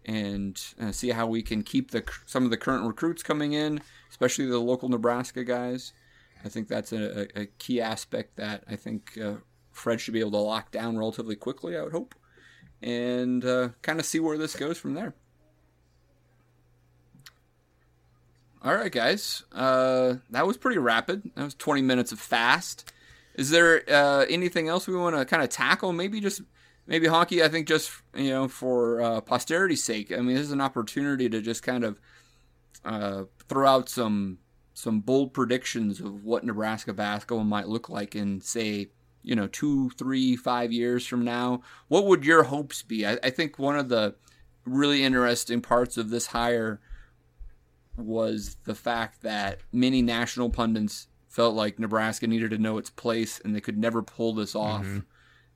and 0.04 0.60
uh, 0.82 0.92
see 0.92 1.12
how 1.12 1.28
we 1.28 1.44
can 1.44 1.62
keep 1.62 1.92
the 1.92 2.04
some 2.26 2.46
of 2.46 2.50
the 2.50 2.58
current 2.58 2.84
recruits 2.84 3.22
coming 3.22 3.54
in, 3.54 3.80
especially 4.10 4.48
the 4.48 4.58
local 4.58 4.90
Nebraska 4.90 5.44
guys. 5.44 5.94
I 6.44 6.50
think 6.50 6.68
that's 6.68 6.92
a, 6.92 7.28
a, 7.40 7.46
key 7.46 7.80
aspect 7.80 8.36
that 8.36 8.64
I 8.68 8.76
think 8.76 9.18
uh, 9.18 9.36
Fred 9.72 10.02
should 10.02 10.14
be 10.14 10.20
able 10.20 10.32
to 10.32 10.38
lock 10.38 10.72
down 10.72 10.98
relatively 10.98 11.36
quickly. 11.36 11.78
I 11.78 11.84
would 11.84 11.94
hope, 11.94 12.16
and 12.84 13.46
uh, 13.46 13.70
kind 13.82 14.00
of 14.00 14.06
see 14.06 14.20
where 14.20 14.38
this 14.38 14.56
goes 14.56 14.78
from 14.78 14.94
there. 14.94 15.14
All 18.62 18.76
right, 18.76 18.92
guys, 18.92 19.44
uh, 19.52 20.16
that 20.30 20.46
was 20.46 20.58
pretty 20.58 20.78
rapid. 20.78 21.32
That 21.36 21.44
was 21.44 21.56
20 21.56 21.82
minutes 21.82 22.12
of 22.12 22.20
fast. 22.20 22.92
Is 23.36 23.50
there 23.50 23.84
uh, 23.90 24.26
anything 24.30 24.68
else 24.68 24.88
we 24.88 24.96
want 24.96 25.16
to 25.16 25.26
kind 25.26 25.44
of 25.44 25.50
tackle? 25.50 25.92
Maybe 25.92 26.20
just 26.20 26.42
maybe 26.86 27.08
hockey. 27.08 27.44
I 27.44 27.50
think 27.50 27.68
just 27.68 27.92
you 28.16 28.30
know 28.30 28.48
for 28.48 29.02
uh, 29.02 29.22
posterity's 29.22 29.84
sake. 29.84 30.12
I 30.12 30.18
mean, 30.18 30.36
this 30.36 30.46
is 30.46 30.52
an 30.52 30.62
opportunity 30.62 31.30
to 31.30 31.42
just 31.42 31.64
kind 31.64 31.84
of 31.84 32.00
uh, 32.86 33.24
throw 33.50 33.68
out 33.68 33.90
some 33.90 34.38
some 34.74 35.00
bold 35.00 35.34
predictions 35.34 36.00
of 36.00 36.24
what 36.24 36.46
Nebraska 36.46 36.94
basketball 36.94 37.44
might 37.44 37.68
look 37.68 37.90
like 37.90 38.16
in 38.16 38.40
say 38.40 38.90
you 39.24 39.36
know 39.36 39.48
two, 39.48 39.90
three, 39.92 40.36
five 40.36 40.72
years 40.72 41.06
from 41.06 41.24
now. 41.24 41.62
What 41.88 42.06
would 42.06 42.26
your 42.26 42.44
hopes 42.44 42.82
be? 42.82 43.06
I, 43.06 43.18
I 43.24 43.30
think 43.30 43.58
one 43.58 43.78
of 43.78 43.90
the 43.90 44.16
really 44.66 45.04
interesting 45.04 45.62
parts 45.62 45.98
of 45.98 46.10
this 46.10 46.28
hire 46.28 46.80
was 47.98 48.58
the 48.64 48.76
fact 48.76 49.22
that 49.22 49.60
many 49.72 50.02
national 50.02 50.50
pundits 50.50 51.08
felt 51.28 51.56
like 51.56 51.80
Nebraska 51.80 52.28
needed 52.28 52.52
to 52.52 52.58
know 52.58 52.78
its 52.78 52.90
place 52.90 53.40
and 53.44 53.56
they 53.56 53.62
could 53.62 53.78
never 53.78 54.02
pull 54.02 54.34
this 54.34 54.56
off. 54.56 54.86
Mm-hmm. 54.86 55.00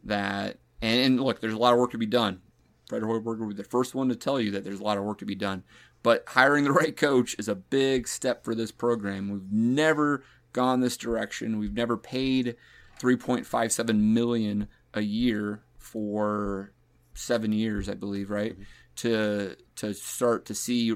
That 0.06 0.58
and, 0.82 1.00
and 1.00 1.22
look, 1.22 1.40
there's 1.40 1.54
a 1.54 1.58
lot 1.58 1.74
of 1.74 1.80
work 1.80 1.92
to 1.92 1.98
be 1.98 2.06
done. 2.06 2.42
Fred 2.88 3.04
Hoiberg 3.04 3.40
will 3.40 3.48
be 3.48 3.54
the 3.54 3.64
first 3.64 3.94
one 3.94 4.08
to 4.10 4.16
tell 4.16 4.40
you 4.40 4.52
that 4.52 4.64
there's 4.64 4.80
a 4.80 4.84
lot 4.84 4.98
of 4.98 5.04
work 5.04 5.18
to 5.20 5.26
be 5.26 5.36
done. 5.36 5.64
But 6.04 6.24
hiring 6.28 6.64
the 6.64 6.72
right 6.72 6.96
coach 6.96 7.36
is 7.38 7.48
a 7.48 7.56
big 7.56 8.08
step 8.08 8.44
for 8.44 8.56
this 8.56 8.72
program. 8.72 9.30
We've 9.30 9.52
never 9.52 10.24
gone 10.54 10.80
this 10.80 10.98
direction. 10.98 11.60
We've 11.60 11.74
never 11.74 11.98
paid 11.98 12.56
3.57 13.00 14.00
million 14.00 14.68
a 14.94 15.02
year 15.02 15.64
for 15.78 16.74
seven 17.14 17.52
years, 17.52 17.90
I 17.90 17.94
believe, 17.94 18.30
right? 18.30 18.56
To 18.98 19.56
to 19.76 19.94
start 19.94 20.46
to 20.46 20.56
see 20.56 20.96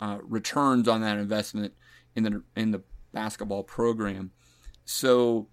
uh, 0.00 0.18
returns 0.22 0.88
on 0.88 1.00
that 1.02 1.18
investment 1.18 1.74
in 2.14 2.24
the 2.24 2.42
in 2.56 2.70
the 2.70 2.82
basketball 3.12 3.62
program. 3.62 4.32
So 4.84 5.48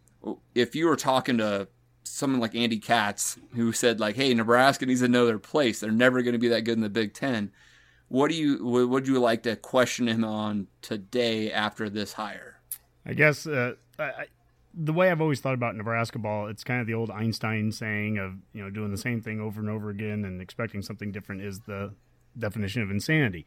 if 0.56 0.76
you 0.76 0.88
were 0.88 0.96
talking 0.96 1.38
to 1.38 1.68
someone 2.04 2.42
like 2.42 2.56
Andy 2.56 2.80
Katz 2.80 3.38
who 3.56 3.72
said 3.72 4.00
like, 4.00 4.16
"Hey, 4.16 4.34
Nebraska 4.34 4.86
needs 4.86 5.02
another 5.02 5.40
place. 5.40 5.80
They're 5.80 5.92
never 5.92 6.22
going 6.22 6.34
to 6.34 6.40
be 6.40 6.50
that 6.50 6.62
good 6.62 6.78
in 6.78 6.82
the 6.82 6.90
Big 6.90 7.14
10." 7.14 7.52
What 8.08 8.32
do 8.32 8.36
you 8.36 8.66
what 8.66 8.90
would 8.90 9.08
you 9.08 9.20
like 9.20 9.44
to 9.44 9.56
question 9.56 10.08
him 10.08 10.24
on 10.24 10.68
today 10.82 11.52
after 11.52 11.90
this 11.90 12.14
hire? 12.14 12.60
I 13.06 13.14
guess 13.14 13.46
uh, 13.46 13.76
I, 13.98 14.04
I, 14.04 14.26
the 14.74 14.94
way 14.94 15.10
I've 15.10 15.22
always 15.22 15.40
thought 15.40 15.54
about 15.56 15.76
Nebraska 15.76 16.20
ball, 16.20 16.48
it's 16.48 16.64
kind 16.64 16.80
of 16.82 16.88
the 16.88 16.94
old 16.94 17.10
Einstein 17.12 17.72
saying 17.72 18.18
of 18.18 18.34
you 18.54 18.64
know 18.64 18.70
doing 18.70 18.92
the 18.92 18.98
same 18.98 19.22
thing 19.22 19.40
over 19.40 19.60
and 19.60 19.70
over 19.70 19.90
again 19.90 20.26
and 20.26 20.42
expecting 20.42 20.82
something 20.82 21.12
different 21.12 21.42
is 21.42 21.62
the 21.62 21.94
definition 22.38 22.82
of 22.82 22.92
insanity. 22.92 23.46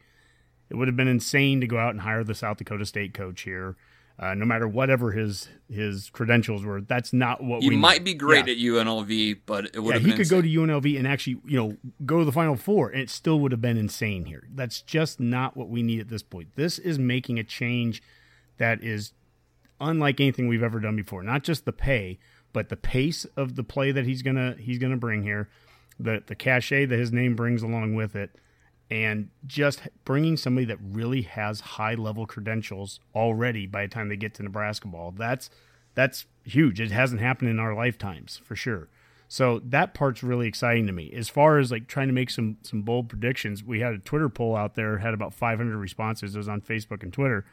It 0.69 0.75
would 0.75 0.87
have 0.87 0.97
been 0.97 1.07
insane 1.07 1.61
to 1.61 1.67
go 1.67 1.77
out 1.77 1.91
and 1.91 2.01
hire 2.01 2.23
the 2.23 2.35
South 2.35 2.57
Dakota 2.57 2.85
State 2.85 3.13
coach 3.13 3.41
here. 3.41 3.75
Uh, 4.19 4.35
no 4.35 4.45
matter 4.45 4.67
whatever 4.67 5.11
his 5.11 5.49
his 5.69 6.09
credentials 6.11 6.63
were, 6.63 6.81
that's 6.81 7.13
not 7.13 7.43
what 7.43 7.63
he 7.63 7.69
we 7.69 7.75
might 7.75 7.99
need. 7.99 8.03
be 8.05 8.13
great 8.13 8.45
Yeah. 8.47 8.53
at 8.81 8.85
UNLV, 8.85 9.39
but 9.47 9.65
it 9.73 9.79
would 9.79 9.95
Yeah, 9.95 10.01
have 10.01 10.05
he 10.05 10.13
could 10.13 10.29
go 10.29 10.39
to 10.41 10.47
UNLV 10.47 10.97
and 10.99 11.07
actually, 11.07 11.37
you 11.47 11.57
know, 11.57 11.77
go 12.05 12.19
to 12.19 12.25
the 12.25 12.31
Final 12.31 12.55
Four, 12.55 12.89
and 12.89 13.01
it 13.01 13.09
still 13.09 13.39
would 13.39 13.51
have 13.51 13.61
been 13.61 13.75
insane 13.77 14.25
here. 14.25 14.43
That's 14.53 14.81
just 14.81 15.19
not 15.19 15.57
what 15.57 15.67
we 15.69 15.81
need 15.81 15.99
at 15.99 16.09
this 16.09 16.21
point. 16.21 16.49
This 16.55 16.77
is 16.77 16.99
making 16.99 17.39
a 17.39 17.43
change 17.43 18.03
that 18.57 18.83
is 18.83 19.13
unlike 19.79 20.19
anything 20.19 20.47
we've 20.47 20.63
ever 20.63 20.79
done 20.79 20.95
before. 20.95 21.23
Not 21.23 21.43
just 21.43 21.65
the 21.65 21.73
pay, 21.73 22.19
but 22.51 22.69
the 22.69 22.77
pace 22.77 23.25
of 23.35 23.55
the 23.55 23.63
play 23.63 23.91
that 23.91 24.05
he's 24.05 24.21
gonna 24.21 24.55
he's 24.59 24.77
gonna 24.77 24.97
bring 24.97 25.23
here, 25.23 25.49
the 25.99 26.23
the 26.25 26.35
cachet 26.35 26.85
that 26.85 26.99
his 26.99 27.11
name 27.11 27.35
brings 27.35 27.63
along 27.63 27.95
with 27.95 28.15
it, 28.15 28.39
and 28.89 29.29
just 29.45 29.81
bringing 30.05 30.37
somebody 30.37 30.65
that 30.65 30.77
really 30.81 31.23
has 31.23 31.59
high 31.61 31.95
level 31.95 32.25
credentials 32.25 32.99
already 33.15 33.65
by 33.65 33.87
the 33.87 33.93
time 33.93 34.09
they 34.09 34.15
get 34.15 34.33
to 34.35 34.43
Nebraska 34.43 34.87
ball. 34.87 35.11
That's 35.11 35.49
that's 35.95 36.25
huge. 36.43 36.79
It 36.79 36.91
hasn't 36.91 37.21
happened 37.21 37.49
in 37.49 37.59
our 37.59 37.75
lifetimes 37.75 38.41
for 38.43 38.55
sure. 38.55 38.89
So 39.27 39.59
that 39.65 39.95
part's 39.95 40.21
really 40.21 40.47
exciting 40.47 40.85
to 40.85 40.93
me. 40.93 41.11
As 41.11 41.27
far 41.27 41.57
as 41.57 41.71
like 41.71 41.87
trying 41.87 42.07
to 42.07 42.13
make 42.13 42.29
some 42.29 42.57
some 42.61 42.83
bold 42.83 43.09
predictions, 43.09 43.63
we 43.63 43.79
had 43.79 43.93
a 43.93 43.97
Twitter 43.97 44.29
poll 44.29 44.55
out 44.55 44.75
there 44.75 44.99
had 44.99 45.15
about 45.15 45.33
500 45.33 45.75
responses. 45.75 46.35
It 46.35 46.37
was 46.37 46.47
on 46.47 46.61
Facebook 46.61 47.01
and 47.01 47.11
Twitter, 47.11 47.45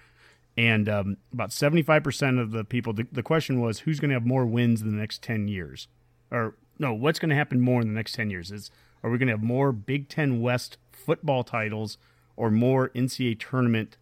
and 0.60 0.90
um, 0.90 1.16
about 1.32 1.52
75 1.52 2.04
percent 2.04 2.38
of 2.38 2.50
the 2.50 2.64
people. 2.64 2.92
The, 2.92 3.06
the 3.10 3.22
question 3.22 3.60
was, 3.60 3.80
who's 3.80 3.98
going 3.98 4.10
to 4.10 4.14
have 4.14 4.26
more 4.26 4.44
wins 4.44 4.82
in 4.82 4.90
the 4.90 4.96
next 4.98 5.22
10 5.22 5.48
years, 5.48 5.88
or 6.30 6.54
no, 6.78 6.92
what's 6.92 7.18
going 7.18 7.30
to 7.30 7.34
happen 7.34 7.60
more 7.60 7.80
in 7.80 7.88
the 7.88 7.94
next 7.94 8.14
10 8.14 8.28
years? 8.28 8.52
Is 8.52 8.70
are 9.02 9.10
we 9.10 9.16
going 9.16 9.28
to 9.28 9.32
have 9.32 9.42
more 9.42 9.72
Big 9.72 10.10
Ten 10.10 10.42
West 10.42 10.76
football 10.92 11.44
titles 11.44 11.96
or 12.36 12.50
more 12.50 12.90
NCAA 12.90 13.40
tournament 13.40 13.96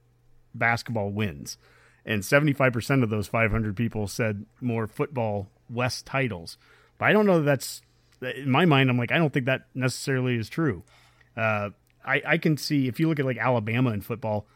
basketball 0.53 1.11
wins? 1.11 1.59
And 2.05 2.23
75% 2.23 3.05
of 3.05 3.11
those 3.11 3.29
500 3.29 3.77
people 3.77 4.09
said 4.09 4.45
more 4.61 4.89
football 4.89 5.49
West 5.71 6.07
titles. 6.07 6.59
But 6.97 7.07
I 7.07 7.13
don't 7.13 7.27
know 7.27 7.41
that 7.41 7.45
that's, 7.45 7.83
in 8.21 8.51
my 8.51 8.65
mind, 8.65 8.91
I'm 8.91 8.99
like, 8.99 9.13
I 9.13 9.19
don't 9.19 9.33
think 9.33 9.47
that 9.47 9.67
necessarily 9.75 10.37
is 10.37 10.49
true. 10.49 10.83
Uh, 11.37 11.71
I, 12.05 12.23
I 12.27 12.39
can 12.39 12.57
see, 12.57 12.89
if 12.89 12.99
you 12.99 13.09
look 13.09 13.21
at 13.21 13.27
like 13.27 13.37
Alabama 13.37 13.91
in 13.91 14.01
football, 14.01 14.47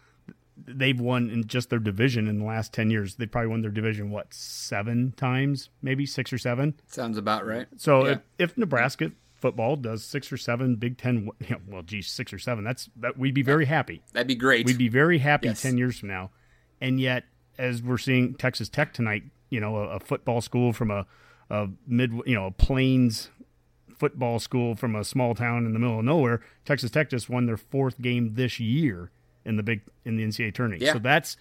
they've 0.57 0.99
won 1.01 1.31
in 1.31 1.47
just 1.47 1.71
their 1.71 1.79
division 1.79 2.29
in 2.29 2.39
the 2.39 2.45
last 2.45 2.73
10 2.73 2.91
years. 2.91 3.15
They've 3.17 3.31
probably 3.31 3.49
won 3.49 3.63
their 3.63 3.71
division, 3.71 4.11
what, 4.11 4.33
seven 4.35 5.13
times, 5.17 5.71
maybe 5.81 6.05
six 6.07 6.33
or 6.33 6.39
seven? 6.39 6.75
Sounds 6.89 7.17
about 7.19 7.47
right. 7.47 7.67
So 7.77 8.05
Yeah. 8.07 8.13
if, 8.13 8.51
if 8.51 8.59
Nebraska 8.59 9.13
football 9.35 9.77
does 9.77 10.05
six 10.05 10.31
or 10.31 10.37
seven 10.37 10.77
Big 10.77 10.99
Ten, 10.99 11.29
well, 11.69 11.83
geez, 11.83 12.07
six 12.09 12.33
or 12.33 12.39
seven, 12.39 12.65
that's 12.65 12.89
that 12.97 13.19
we'd 13.19 13.35
be 13.35 13.43
very 13.43 13.65
happy. 13.65 14.03
That'd 14.13 14.29
be 14.29 14.35
great. 14.35 14.67
We'd 14.67 14.79
be 14.79 14.89
very 14.89 15.19
happy 15.19 15.49
Yes. 15.49 15.63
10 15.63 15.79
years 15.79 15.99
from 15.99 16.09
now. 16.11 16.31
And 16.81 17.01
yet, 17.01 17.25
as 17.59 17.83
we're 17.83 17.99
seeing 17.99 18.35
Texas 18.35 18.69
Tech 18.69 18.93
tonight, 18.93 19.25
you 19.51 19.61
know, 19.61 19.77
a, 19.77 19.89
a 19.97 20.01
football 20.01 20.41
school 20.41 20.73
from 20.73 20.91
a, 20.91 21.07
a 21.51 21.69
mid, 21.87 22.13
you 22.27 22.35
know, 22.35 22.47
a 22.47 22.51
plains 22.51 23.31
football 23.97 24.39
school 24.39 24.75
from 24.75 24.97
a 24.97 25.05
small 25.05 25.35
town 25.35 25.65
in 25.65 25.73
the 25.73 25.79
middle 25.79 25.99
of 25.99 26.05
nowhere, 26.05 26.41
Texas 26.65 26.91
Tech 26.91 27.09
just 27.11 27.29
won 27.31 27.47
their 27.47 27.57
fourth 27.57 28.01
game 28.03 28.35
this 28.35 28.59
year 28.59 29.11
in 29.45 29.57
the 29.57 29.63
big 29.63 29.83
in 30.05 30.17
the 30.17 30.25
NCAA 30.25 30.55
tournament. 30.55 30.83
Yeah. 30.83 30.95
So 30.95 30.99
that's 30.99 31.37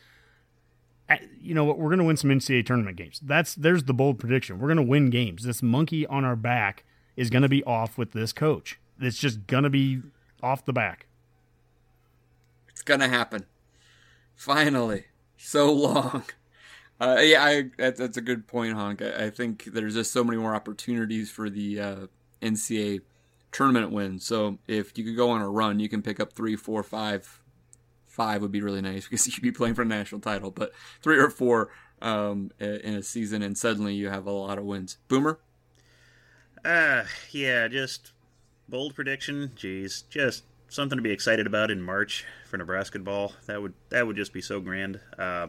uh, 1.10 1.18
you 1.40 1.54
know 1.54 1.64
what 1.64 1.78
we're 1.78 1.90
going 1.90 2.00
to 2.00 2.06
win 2.06 2.18
some 2.18 2.30
NCAA 2.30 2.66
tournament 2.66 2.98
games. 2.98 3.20
That's 3.24 3.56
there's 3.56 3.84
the 3.84 3.94
bold 3.94 4.20
prediction. 4.20 4.60
We're 4.60 4.68
going 4.68 4.78
to 4.78 4.84
win 4.84 5.10
games. 5.10 5.44
This 5.44 5.62
monkey 5.62 6.06
on 6.08 6.26
our 6.26 6.36
back 6.36 6.84
is 7.16 7.30
going 7.30 7.44
to 7.44 7.50
be 7.50 7.64
off 7.64 7.98
with 7.98 8.12
this 8.12 8.34
coach. 8.34 8.80
It's 9.00 9.18
just 9.18 9.48
going 9.48 9.64
to 9.64 9.70
be 9.70 10.02
off 10.44 10.66
the 10.66 10.74
back. 10.74 11.08
It's 12.70 12.82
gonna 12.82 13.10
happen. 13.10 13.46
Finally, 14.36 15.06
so 15.38 15.72
long. 15.72 16.24
Uh, 17.00 17.18
yeah, 17.20 17.44
I, 17.44 17.64
that's, 17.78 18.00
that's 18.00 18.18
a 18.18 18.22
good 18.22 18.46
point, 18.46 18.76
Honk. 18.76 19.02
I, 19.02 19.26
I 19.26 19.30
think 19.32 19.66
there's 19.66 19.96
just 19.96 20.12
so 20.12 20.24
many 20.24 20.38
more 20.38 20.54
opportunities 20.54 21.32
for 21.32 21.50
the 21.50 21.80
uh, 21.80 21.96
NCAA 22.44 23.02
tournament 23.52 23.92
wins. 23.92 24.24
So 24.24 24.60
if 24.68 24.96
you 24.98 25.04
could 25.04 25.16
go 25.16 25.32
on 25.32 25.42
a 25.42 25.50
run, 25.50 25.80
you 25.80 25.90
can 25.90 26.04
pick 26.04 26.20
up 26.20 26.34
three, 26.34 26.56
four, 26.56 26.84
five. 26.84 27.41
Five 28.12 28.42
would 28.42 28.52
be 28.52 28.62
really 28.62 28.82
nice 28.82 29.06
because 29.10 29.26
you'd 29.28 29.42
be 29.42 29.52
playing 29.52 29.74
for 29.76 29.82
a 29.84 29.86
national 29.86 30.22
title. 30.22 30.52
But 30.52 30.74
three 31.02 31.18
or 31.18 31.30
four 31.30 31.70
um, 32.02 32.52
in 32.60 32.96
a 32.96 33.04
season, 33.04 33.42
and 33.42 33.58
suddenly 33.58 33.94
you 33.94 34.10
have 34.10 34.26
a 34.26 34.32
lot 34.32 34.58
of 34.58 34.66
wins. 34.66 34.98
Boomer, 35.08 35.40
Uh, 36.64 37.04
yeah, 37.32 37.68
just 37.68 38.12
bold 38.70 38.96
prediction. 38.96 39.52
Jeez, 39.56 40.04
just 40.10 40.44
something 40.70 40.98
to 40.98 41.02
be 41.04 41.12
excited 41.12 41.48
about 41.48 41.72
in 41.72 41.82
March 41.82 42.26
for 42.50 42.58
Nebraska 42.58 43.00
ball. 43.00 43.34
That 43.48 43.62
would 43.62 43.74
that 43.90 44.06
would 44.08 44.16
just 44.16 44.34
be 44.34 44.42
so 44.42 44.60
grand. 44.60 45.00
Uh, 45.18 45.48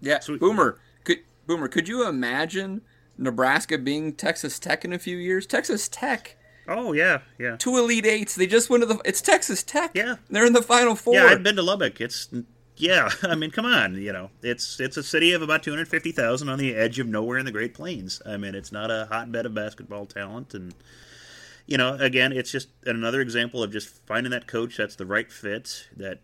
yeah, 0.00 0.20
Sweet. 0.20 0.40
Boomer. 0.40 0.78
Could 1.04 1.18
Boomer? 1.46 1.68
Could 1.68 1.88
you 1.88 2.06
imagine 2.08 2.82
Nebraska 3.18 3.78
being 3.78 4.14
Texas 4.14 4.58
Tech 4.58 4.84
in 4.84 4.92
a 4.92 4.98
few 4.98 5.16
years? 5.16 5.46
Texas 5.46 5.88
Tech. 5.88 6.36
Oh 6.70 6.92
yeah, 6.92 7.20
yeah, 7.38 7.56
two 7.56 7.76
Elite 7.76 8.06
Eights. 8.06 8.34
They 8.34 8.46
just 8.46 8.70
went 8.70 8.82
to 8.82 8.86
the. 8.86 9.00
It's 9.04 9.20
Texas 9.20 9.62
Tech. 9.62 9.90
Yeah. 9.94 10.16
they're 10.30 10.46
in 10.46 10.52
the 10.52 10.62
Final 10.62 10.94
Four. 10.94 11.14
yeah. 11.14 11.26
I've 11.26 11.42
been 11.42 11.56
to 11.56 11.62
Lubbock. 11.62 12.00
It's 12.00 12.28
yeah. 12.76 13.10
I 13.22 13.34
mean, 13.34 13.50
come 13.50 13.66
on. 13.66 13.96
You 13.96 14.12
know, 14.12 14.30
it's 14.42 14.80
it's 14.80 14.96
a 14.96 15.02
city 15.02 15.32
of 15.32 15.42
about 15.42 15.62
two 15.62 15.70
hundred 15.70 15.88
fifty 15.88 16.12
thousand 16.12 16.48
on 16.48 16.58
the 16.58 16.74
edge 16.74 16.98
of 16.98 17.06
nowhere 17.06 17.38
in 17.38 17.44
the 17.44 17.52
Great 17.52 17.74
Plains. 17.74 18.22
I 18.24 18.36
mean, 18.36 18.54
it's 18.54 18.72
not 18.72 18.90
a 18.90 19.08
hotbed 19.10 19.46
of 19.46 19.54
basketball 19.54 20.06
talent 20.06 20.54
and. 20.54 20.74
You 21.66 21.76
know, 21.76 21.94
again, 22.00 22.32
it's 22.32 22.50
just 22.50 22.66
another 22.84 23.20
example 23.20 23.62
of 23.62 23.70
just 23.70 24.04
finding 24.04 24.32
that 24.32 24.48
coach 24.48 24.76
that's 24.76 24.96
the 24.96 25.06
right 25.06 25.30
fit, 25.30 25.86
that 25.96 26.18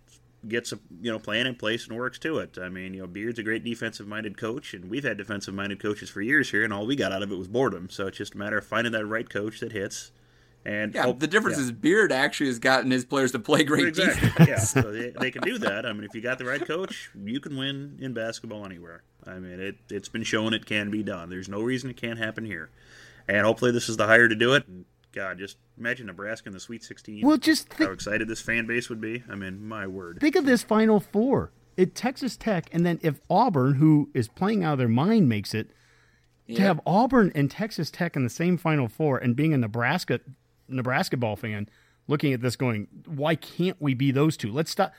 gets 0.48 0.72
a 0.72 0.78
you 1.00 1.11
know 1.11 1.18
plan 1.18 1.46
in 1.46 1.54
place 1.54 1.87
and 1.87 1.96
works 1.96 2.18
to 2.20 2.38
it. 2.38 2.59
I 2.61 2.68
mean, 2.68 2.94
you 2.94 3.00
know, 3.00 3.06
Beard's 3.06 3.38
a 3.38 3.42
great 3.42 3.64
defensive 3.64 4.06
minded 4.06 4.37
coach, 4.37 4.74
and 4.74 4.90
we've 4.90 5.04
had 5.04 5.16
defensive 5.16 5.54
minded 5.54 5.80
coaches 5.80 6.11
for 6.11 6.20
years 6.20 6.50
here, 6.50 6.64
and 6.64 6.72
all 6.72 6.87
we 6.87 6.96
got 6.96 7.12
out 7.12 7.22
of 7.22 7.32
it 7.32 7.38
was 7.38 7.48
boredom. 7.48 7.90
So 7.90 8.06
it's 8.06 8.18
just 8.18 8.35
a 8.35 8.38
matter 8.38 8.59
of 8.59 8.66
finding 8.66 8.92
that 8.92 9.06
right 9.06 9.28
coach 9.28 9.61
that 9.61 9.72
hits. 9.72 10.12
And 10.66 10.96
yeah. 10.96 11.05
hope- 11.05 11.20
the 11.20 11.29
difference 11.29 11.59
yeah. 11.59 11.64
is 11.64 11.72
Beard 11.72 12.11
actually 12.11 12.48
has 12.48 12.59
gotten 12.59 12.90
his 12.90 13.05
players 13.05 13.31
to 13.33 13.38
play 13.38 13.62
great 13.62 13.87
exactly 13.87 14.29
defense. 14.29 14.48
yeah. 14.48 14.57
So 14.83 14.90
they, 14.90 15.11
they 15.11 15.31
can 15.31 15.42
do 15.42 15.59
that. 15.59 15.87
I 15.87 15.92
mean, 15.92 16.02
if 16.02 16.12
you 16.12 16.20
got 16.20 16.38
the 16.38 16.44
right 16.44 16.64
coach, 16.64 17.09
you 17.14 17.38
can 17.38 17.57
win 17.57 17.98
in 18.00 18.12
basketball 18.12 18.66
anywhere. 18.66 19.05
I 19.24 19.38
mean, 19.38 19.61
it 19.61 19.76
it's 19.90 20.09
been 20.09 20.24
shown 20.24 20.55
it 20.55 20.66
can 20.66 20.90
be 20.90 21.05
done. 21.05 21.31
There's 21.31 21.48
no 21.48 21.61
reason 21.61 21.88
it 21.88 21.96
can't 21.96 22.18
happen 22.18 22.44
here, 22.44 22.70
and 23.29 23.46
hopefully 23.46 23.70
this 23.70 23.88
is 23.88 23.96
the 23.96 24.07
hire 24.07 24.29
to 24.29 24.35
do 24.35 24.55
it. 24.55 24.66
And 24.66 24.87
God, 25.12 25.38
just 25.38 25.57
imagine 25.79 26.07
Nebraska 26.07 26.48
in 26.48 26.52
the 26.52 26.61
Sweet 26.61 26.83
16. 26.83 27.24
Well, 27.24 27.37
just 27.37 27.72
how 27.74 27.92
excited 27.92 28.26
this 28.26 28.40
fan 28.40 28.66
base 28.66 28.88
would 28.88 29.00
be. 29.00 29.22
I 29.31 29.37
mean, 29.37 29.66
my 29.66 29.87
word. 29.87 30.18
think 30.20 30.35
of 30.35 30.46
this 30.46 30.64
Final 30.64 30.98
Four. 30.98 31.52
It 31.76 31.94
Texas 31.94 32.37
Tech, 32.37 32.68
and 32.72 32.85
then 32.85 32.98
if 33.02 33.20
Auburn, 33.31 33.74
who 33.74 34.11
is 34.14 34.29
playing 34.29 34.64
out 34.64 34.72
of 34.72 34.79
their 34.79 34.88
mind, 34.88 35.29
makes 35.29 35.55
it, 35.55 35.70
to 36.48 36.61
have 36.61 36.81
Auburn 36.87 37.31
and 37.35 37.50
Texas 37.50 37.90
Tech 37.90 38.16
in 38.16 38.24
the 38.24 38.31
same 38.31 38.57
Final 38.57 38.88
Four, 38.88 39.18
and 39.18 39.37
being 39.37 39.52
a 39.52 39.59
Nebraska 39.59 40.20
Nebraska 40.68 41.16
ball 41.16 41.37
fan, 41.37 41.68
looking 42.09 42.33
at 42.33 42.40
this, 42.40 42.57
going, 42.57 42.88
why 43.07 43.35
can't 43.35 43.76
we 43.81 43.94
be 43.94 44.11
those 44.11 44.37
two? 44.37 44.50
Let's 44.52 44.70
stop. 44.70 44.92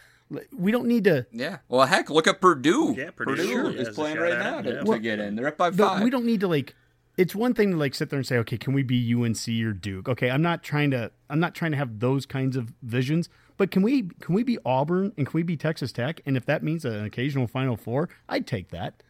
We 0.55 0.71
don't 0.71 0.87
need 0.87 1.05
to. 1.05 1.25
Yeah. 1.31 1.59
Well, 1.69 1.85
heck, 1.85 2.09
look 2.09 2.27
at 2.27 2.41
Purdue. 2.41 2.95
Yeah, 2.97 3.11
Purdue, 3.11 3.47
sure, 3.47 3.69
is 3.71 3.89
playing 3.89 4.17
right 4.17 4.33
at 4.33 4.39
now 4.39 4.59
it, 4.59 4.63
to, 4.63 4.69
yeah. 4.85 4.93
to 4.93 4.99
get 4.99 5.19
in. 5.19 5.35
They're 5.35 5.47
up 5.47 5.57
by 5.57 5.69
But 5.69 5.87
five. 5.87 6.03
we 6.03 6.09
don't 6.09 6.25
need 6.25 6.41
to 6.41 6.47
like. 6.47 6.75
It's 7.17 7.33
one 7.33 7.53
thing 7.53 7.71
to 7.71 7.77
like 7.77 7.95
sit 7.95 8.09
there 8.09 8.19
and 8.19 8.27
say, 8.27 8.37
okay, 8.39 8.57
can 8.57 8.73
we 8.73 8.83
be 8.83 9.13
UNC 9.13 9.47
or 9.65 9.71
Duke? 9.73 10.07
Okay, 10.09 10.29
I'm 10.29 10.41
not 10.41 10.63
trying 10.63 10.91
to. 10.91 11.11
I'm 11.29 11.39
not 11.39 11.55
trying 11.55 11.71
to 11.71 11.77
have 11.77 11.99
those 11.99 12.25
kinds 12.25 12.57
of 12.57 12.73
visions. 12.83 13.29
But 13.55 13.71
can 13.71 13.81
we? 13.81 14.09
Can 14.19 14.35
we 14.35 14.43
be 14.43 14.57
Auburn 14.65 15.13
and 15.17 15.25
can 15.25 15.33
we 15.33 15.43
be 15.43 15.55
Texas 15.55 15.91
Tech? 15.93 16.19
And 16.25 16.35
if 16.35 16.45
that 16.45 16.61
means 16.61 16.83
an 16.83 17.05
occasional 17.05 17.47
Final 17.47 17.77
Four, 17.77 18.09
I'd 18.27 18.45
take 18.45 18.69
that. 18.71 19.01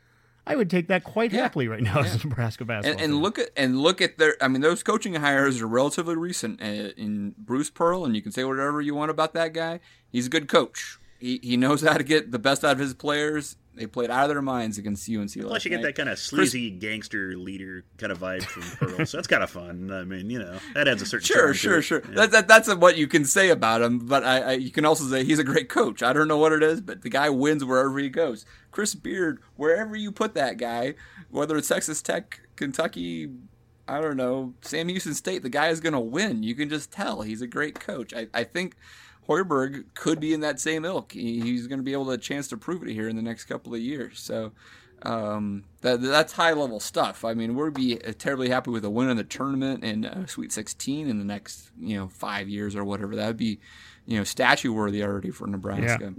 I 0.47 0.55
would 0.55 0.69
take 0.69 0.87
that 0.87 1.03
quite 1.03 1.31
Yeah. 1.31 1.41
happily 1.43 1.67
right 1.67 1.81
now 1.83 1.99
as 1.99 2.15
a 2.23 2.27
Nebraska 2.27 2.65
basketball. 2.65 3.03
and, 3.03 3.13
and 3.13 3.21
look 3.21 3.37
at 3.37 3.49
and 3.57 3.79
look 3.79 4.01
at 4.01 4.17
their. 4.17 4.35
I 4.41 4.47
mean, 4.47 4.61
those 4.61 4.81
coaching 4.83 5.15
hires 5.15 5.61
are 5.61 5.67
relatively 5.67 6.15
recent. 6.15 6.61
Uh, 6.61 6.65
in 6.97 7.35
Bruce 7.37 7.69
Pearl, 7.69 8.05
and 8.05 8.15
you 8.15 8.21
can 8.21 8.31
say 8.31 8.43
whatever 8.43 8.81
you 8.81 8.95
want 8.95 9.11
about 9.11 9.33
that 9.33 9.53
guy. 9.53 9.79
He's 10.09 10.27
a 10.27 10.29
good 10.29 10.47
coach. 10.47 10.97
He 11.19 11.39
he 11.41 11.57
knows 11.57 11.81
how 11.81 11.97
to 11.97 12.03
get 12.03 12.31
the 12.31 12.39
best 12.39 12.63
out 12.63 12.73
of 12.73 12.79
his 12.79 12.93
players. 12.93 13.55
They 13.77 13.85
played 13.85 14.09
out 14.09 14.23
of 14.23 14.29
their 14.29 14.41
minds 14.41 14.79
against 14.79 15.07
UNC. 15.07 15.33
Plus, 15.33 15.63
you 15.63 15.69
get 15.69 15.77
night. 15.77 15.83
that 15.83 15.95
kind 15.95 16.09
of 16.09 16.17
sleazy 16.17 16.71
gangster 16.71 17.37
leader 17.37 17.83
kind 17.97 18.11
of 18.11 18.17
vibe 18.17 18.41
from 18.41 18.63
Pearl, 18.89 19.05
so 19.05 19.17
that's 19.17 19.27
kind 19.27 19.43
of 19.43 19.51
fun. 19.51 19.91
I 19.91 20.03
mean, 20.03 20.31
you 20.31 20.39
know, 20.39 20.57
that 20.73 20.87
adds 20.87 21.03
a 21.03 21.05
certain 21.05 21.25
Sure, 21.25 21.53
sure, 21.53 21.83
sure. 21.83 22.01
Yeah. 22.09 22.15
That, 22.15 22.31
that, 22.31 22.47
that's 22.47 22.73
what 22.73 22.97
you 22.97 23.05
can 23.05 23.23
say 23.23 23.49
about 23.49 23.83
him, 23.83 23.99
but 23.99 24.23
I, 24.23 24.39
I, 24.39 24.51
you 24.53 24.71
can 24.71 24.83
also 24.83 25.03
say 25.03 25.23
he's 25.23 25.37
a 25.37 25.43
great 25.43 25.69
coach. 25.69 26.01
I 26.01 26.11
don't 26.11 26.27
know 26.27 26.39
what 26.39 26.53
it 26.53 26.63
is, 26.63 26.81
but 26.81 27.03
the 27.03 27.09
guy 27.09 27.29
wins 27.29 27.63
wherever 27.63 27.99
he 27.99 28.09
goes. 28.09 28.47
Chris 28.71 28.95
Beard, 28.95 29.41
wherever 29.57 29.95
you 29.95 30.11
put 30.11 30.33
that 30.33 30.57
guy, 30.57 30.95
whether 31.29 31.55
it's 31.55 31.67
Texas 31.67 32.01
Tech, 32.01 32.41
Kentucky, 32.55 33.29
I 33.87 34.01
don't 34.01 34.17
know, 34.17 34.55
Sam 34.61 34.89
Houston 34.89 35.13
State, 35.13 35.43
the 35.43 35.49
guy 35.49 35.67
is 35.67 35.81
going 35.81 35.93
to 35.93 35.99
win. 35.99 36.41
You 36.41 36.55
can 36.55 36.67
just 36.67 36.91
tell 36.91 37.21
he's 37.21 37.43
a 37.43 37.47
great 37.47 37.79
coach. 37.79 38.11
I, 38.11 38.27
I 38.33 38.43
think 38.43 38.75
Hoiberg 39.27 39.85
could 39.93 40.19
be 40.19 40.33
in 40.33 40.39
that 40.41 40.59
same 40.59 40.85
ilk. 40.85 41.11
He's 41.11 41.67
going 41.67 41.79
to 41.79 41.83
be 41.83 41.93
able 41.93 42.05
to 42.05 42.11
a 42.11 42.17
chance 42.17 42.47
to 42.49 42.57
prove 42.57 42.83
it 42.83 42.93
here 42.93 43.09
in 43.09 43.15
the 43.15 43.21
next 43.21 43.45
couple 43.45 43.73
of 43.73 43.81
years. 43.81 44.19
So 44.19 44.51
um, 45.03 45.63
that, 45.81 46.01
that's 46.01 46.33
high 46.33 46.53
level 46.53 46.79
stuff. 46.79 47.23
I 47.25 47.33
mean, 47.33 47.55
we'd 47.55 47.73
be 47.73 47.95
terribly 48.17 48.49
happy 48.49 48.71
with 48.71 48.85
a 48.85 48.89
win 48.89 49.09
in 49.09 49.17
the 49.17 49.23
tournament 49.23 49.83
and 49.83 50.05
uh, 50.05 50.25
Sweet 50.25 50.51
16 50.51 51.07
in 51.07 51.19
the 51.19 51.25
next 51.25 51.71
you 51.79 51.97
know 51.97 52.07
five 52.07 52.47
years 52.49 52.75
or 52.75 52.83
whatever. 52.83 53.15
That 53.15 53.27
would 53.27 53.37
be 53.37 53.59
you 54.05 54.17
know 54.17 54.23
statue 54.23 54.71
worthy 54.73 55.03
already 55.03 55.29
for 55.31 55.45
Nebraska. 55.47 56.13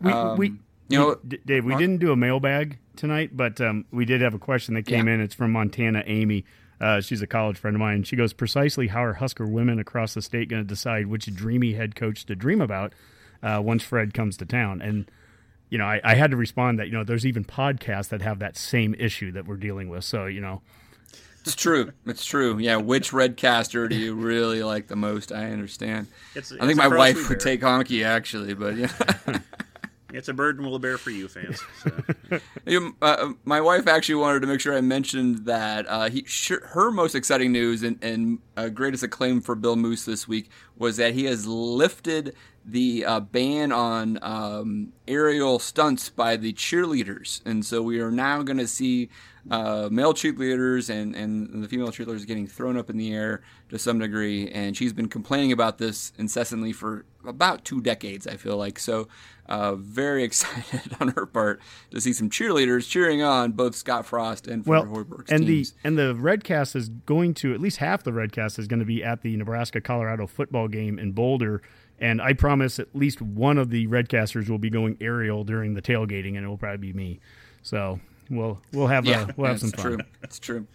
we, 0.00 0.12
Um, 0.12 0.36
we 0.38 0.48
You 0.88 0.98
know, 0.98 1.14
D- 1.26 1.38
Dave, 1.44 1.64
we 1.64 1.74
didn't 1.76 1.98
do 1.98 2.12
a 2.12 2.16
mailbag 2.16 2.78
tonight, 2.96 3.30
but 3.36 3.60
um, 3.60 3.86
we 3.90 4.04
did 4.04 4.20
have 4.20 4.34
a 4.34 4.38
question 4.38 4.74
that 4.74 4.82
came 4.86 5.08
Yeah. 5.08 5.14
in. 5.14 5.20
It's 5.20 5.34
from 5.34 5.50
Montana 5.52 6.02
Amy. 6.06 6.44
Uh, 6.84 7.00
she's 7.00 7.22
a 7.22 7.26
college 7.26 7.56
friend 7.56 7.74
of 7.74 7.80
mine. 7.80 8.02
She 8.04 8.14
goes, 8.14 8.34
precisely 8.34 8.88
how 8.88 9.02
are 9.02 9.14
Husker 9.14 9.46
women 9.46 9.78
across 9.78 10.12
the 10.12 10.20
state 10.20 10.50
going 10.50 10.62
to 10.62 10.68
decide 10.68 11.06
which 11.06 11.34
dreamy 11.34 11.72
head 11.72 11.94
coach 11.94 12.26
to 12.26 12.36
dream 12.36 12.60
about 12.60 12.92
uh, 13.42 13.62
once 13.64 13.82
Fred 13.82 14.12
comes 14.12 14.36
to 14.36 14.44
town? 14.44 14.82
And, 14.82 15.10
you 15.70 15.78
know, 15.78 15.86
I, 15.86 16.02
I 16.04 16.14
had 16.14 16.30
to 16.32 16.36
respond 16.36 16.78
that, 16.78 16.88
you 16.88 16.92
know, 16.92 17.02
there's 17.02 17.24
even 17.24 17.42
podcasts 17.42 18.08
that 18.10 18.20
have 18.20 18.38
that 18.40 18.58
same 18.58 18.94
issue 18.98 19.32
that 19.32 19.46
we're 19.46 19.56
dealing 19.56 19.88
with. 19.88 20.04
So, 20.04 20.26
you 20.26 20.42
know, 20.42 20.60
It's 21.46 21.54
true. 21.54 21.90
It's 22.04 22.26
true. 22.26 22.58
Yeah. 22.58 22.76
Which 22.76 23.12
redcaster 23.12 23.88
do 23.88 23.96
you 23.96 24.14
really 24.14 24.62
like 24.62 24.88
the 24.88 24.96
most? 24.96 25.32
I 25.32 25.50
understand. 25.52 26.08
It's- 26.36 26.52
I 26.60 26.66
think 26.66 26.76
my 26.76 26.88
wife 26.88 27.16
we 27.16 27.26
would 27.28 27.40
take 27.40 27.62
Honke 27.62 28.04
actually, 28.04 28.52
but 28.52 28.76
yeah. 28.76 28.92
It's 30.14 30.28
a 30.28 30.34
burden 30.34 30.64
we'll 30.64 30.78
bear 30.78 30.96
for 30.96 31.10
you 31.10 31.28
fans. 31.28 31.60
So. 31.82 31.90
You- 32.66 32.96
uh, 33.02 33.32
my 33.44 33.60
wife 33.60 33.86
actually 33.86 34.14
wanted 34.16 34.40
to 34.40 34.46
make 34.46 34.60
sure 34.60 34.74
I 34.76 34.80
mentioned 34.80 35.44
that 35.46 35.86
uh, 35.88 36.08
he, 36.08 36.24
her 36.70 36.90
most 36.90 37.14
exciting 37.14 37.52
news 37.52 37.82
and, 37.82 38.02
and 38.02 38.38
uh, 38.56 38.68
greatest 38.68 39.02
acclaim 39.02 39.40
for 39.40 39.54
Bill 39.54 39.76
Moos 39.76 40.04
this 40.04 40.26
week 40.26 40.48
was 40.78 40.96
that 40.96 41.14
he 41.14 41.24
has 41.24 41.46
lifted 41.46 42.34
the 42.64 43.04
uh, 43.04 43.20
ban 43.20 43.72
on 43.72 44.18
um, 44.22 44.92
aerial 45.06 45.58
stunts 45.58 46.08
by 46.08 46.36
the 46.36 46.52
cheerleaders, 46.54 47.44
and 47.44 47.64
so 47.66 47.82
we 47.82 48.00
are 48.00 48.10
now 48.10 48.42
going 48.42 48.56
to 48.56 48.66
see 48.66 49.10
uh, 49.50 49.88
male 49.90 50.14
cheerleaders 50.14 50.88
and, 50.88 51.14
and 51.14 51.62
the 51.62 51.68
female 51.68 51.88
cheerleaders 51.88 52.26
getting 52.26 52.46
thrown 52.46 52.76
up 52.76 52.88
in 52.88 52.96
the 52.96 53.12
air 53.12 53.42
to 53.68 53.78
some 53.78 53.98
degree. 53.98 54.48
And 54.50 54.76
she's 54.76 54.92
been 54.92 55.08
complaining 55.08 55.52
about 55.52 55.78
this 55.78 56.12
incessantly 56.18 56.72
for 56.72 57.04
about 57.26 57.64
two 57.64 57.80
decades, 57.80 58.26
I 58.26 58.36
feel 58.36 58.56
like. 58.56 58.78
So, 58.78 59.08
uh, 59.46 59.74
very 59.74 60.24
excited 60.24 60.96
on 61.00 61.08
her 61.08 61.26
part 61.26 61.60
to 61.90 62.00
see 62.00 62.12
some 62.12 62.30
cheerleaders 62.30 62.88
cheering 62.88 63.22
on 63.22 63.52
both 63.52 63.74
Scott 63.74 64.06
Frost 64.06 64.46
and 64.46 64.64
well, 64.64 64.84
Hoiberg's 64.84 65.30
and 65.30 65.46
teams. 65.46 65.72
the 65.72 65.88
and 65.88 65.98
the 65.98 66.14
Redcast 66.14 66.74
is 66.74 66.88
going 66.88 67.34
to 67.34 67.52
at 67.52 67.60
least 67.60 67.78
half 67.78 68.02
the 68.02 68.12
Redcast 68.12 68.58
is 68.58 68.66
going 68.66 68.80
to 68.80 68.86
be 68.86 69.04
at 69.04 69.22
the 69.22 69.36
Nebraska 69.36 69.80
Colorado 69.80 70.26
football 70.26 70.68
game 70.68 70.98
in 70.98 71.12
Boulder, 71.12 71.60
and 71.98 72.22
I 72.22 72.32
promise 72.32 72.78
at 72.78 72.88
least 72.94 73.20
one 73.20 73.58
of 73.58 73.68
the 73.68 73.86
Redcasters 73.86 74.48
will 74.48 74.58
be 74.58 74.70
going 74.70 74.96
aerial 75.00 75.44
during 75.44 75.74
the 75.74 75.82
tailgating, 75.82 76.36
and 76.36 76.44
it 76.44 76.48
will 76.48 76.56
probably 76.58 76.78
be 76.78 76.92
me. 76.94 77.20
So 77.62 78.00
we'll 78.30 78.60
we'll 78.72 78.86
have 78.86 79.04
yeah, 79.04 79.22
uh, 79.22 79.32
we'll 79.36 79.48
have 79.48 79.60
some 79.60 79.70
fun. 79.70 79.82
true. 79.82 79.98
It's 80.22 80.38
true. 80.38 80.66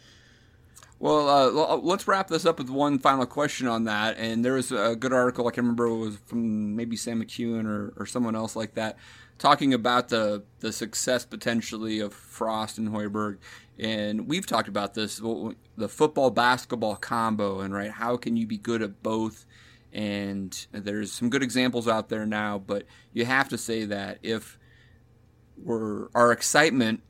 Well, 0.99 1.29
uh, 1.29 1.77
let's 1.77 2.09
wrap 2.09 2.27
this 2.27 2.45
up 2.45 2.57
with 2.57 2.69
one 2.69 2.99
final 2.99 3.25
question 3.25 3.67
on 3.67 3.85
that. 3.85 4.17
And 4.17 4.43
there 4.43 4.53
was 4.53 4.73
a 4.73 4.97
good 4.97 5.13
article 5.13 5.47
I 5.47 5.51
can 5.51 5.63
remember 5.63 5.85
it 5.85 5.95
was 5.95 6.17
from 6.25 6.75
maybe 6.75 6.97
Sam 6.97 7.23
McKewon 7.23 7.65
or, 7.65 7.93
or 7.95 8.05
someone 8.05 8.35
else 8.35 8.53
like 8.53 8.73
that, 8.73 8.97
talking 9.37 9.73
about 9.73 10.09
the 10.09 10.43
the 10.59 10.73
success 10.73 11.25
potentially 11.25 11.99
of 12.01 12.13
Frost 12.13 12.77
and 12.77 12.89
Hoiberg. 12.89 13.37
And 13.79 14.27
we've 14.27 14.45
talked 14.45 14.67
about 14.67 14.93
this 14.93 15.21
the 15.77 15.87
football 15.87 16.31
basketball 16.31 16.97
combo 16.97 17.61
and 17.61 17.73
right 17.73 17.91
how 17.91 18.17
can 18.17 18.35
you 18.35 18.45
be 18.45 18.57
good 18.57 18.81
at 18.81 19.01
both. 19.01 19.45
And 19.93 20.67
there's 20.71 21.13
some 21.13 21.29
good 21.29 21.41
examples 21.41 21.87
out 21.87 22.09
there 22.09 22.25
now, 22.25 22.59
but 22.59 22.83
you 23.13 23.23
have 23.23 23.49
to 23.49 23.57
say 23.57 23.85
that 23.85 24.19
if 24.21 24.59
we're 25.57 26.09
our 26.13 26.31
excitement 26.33 27.01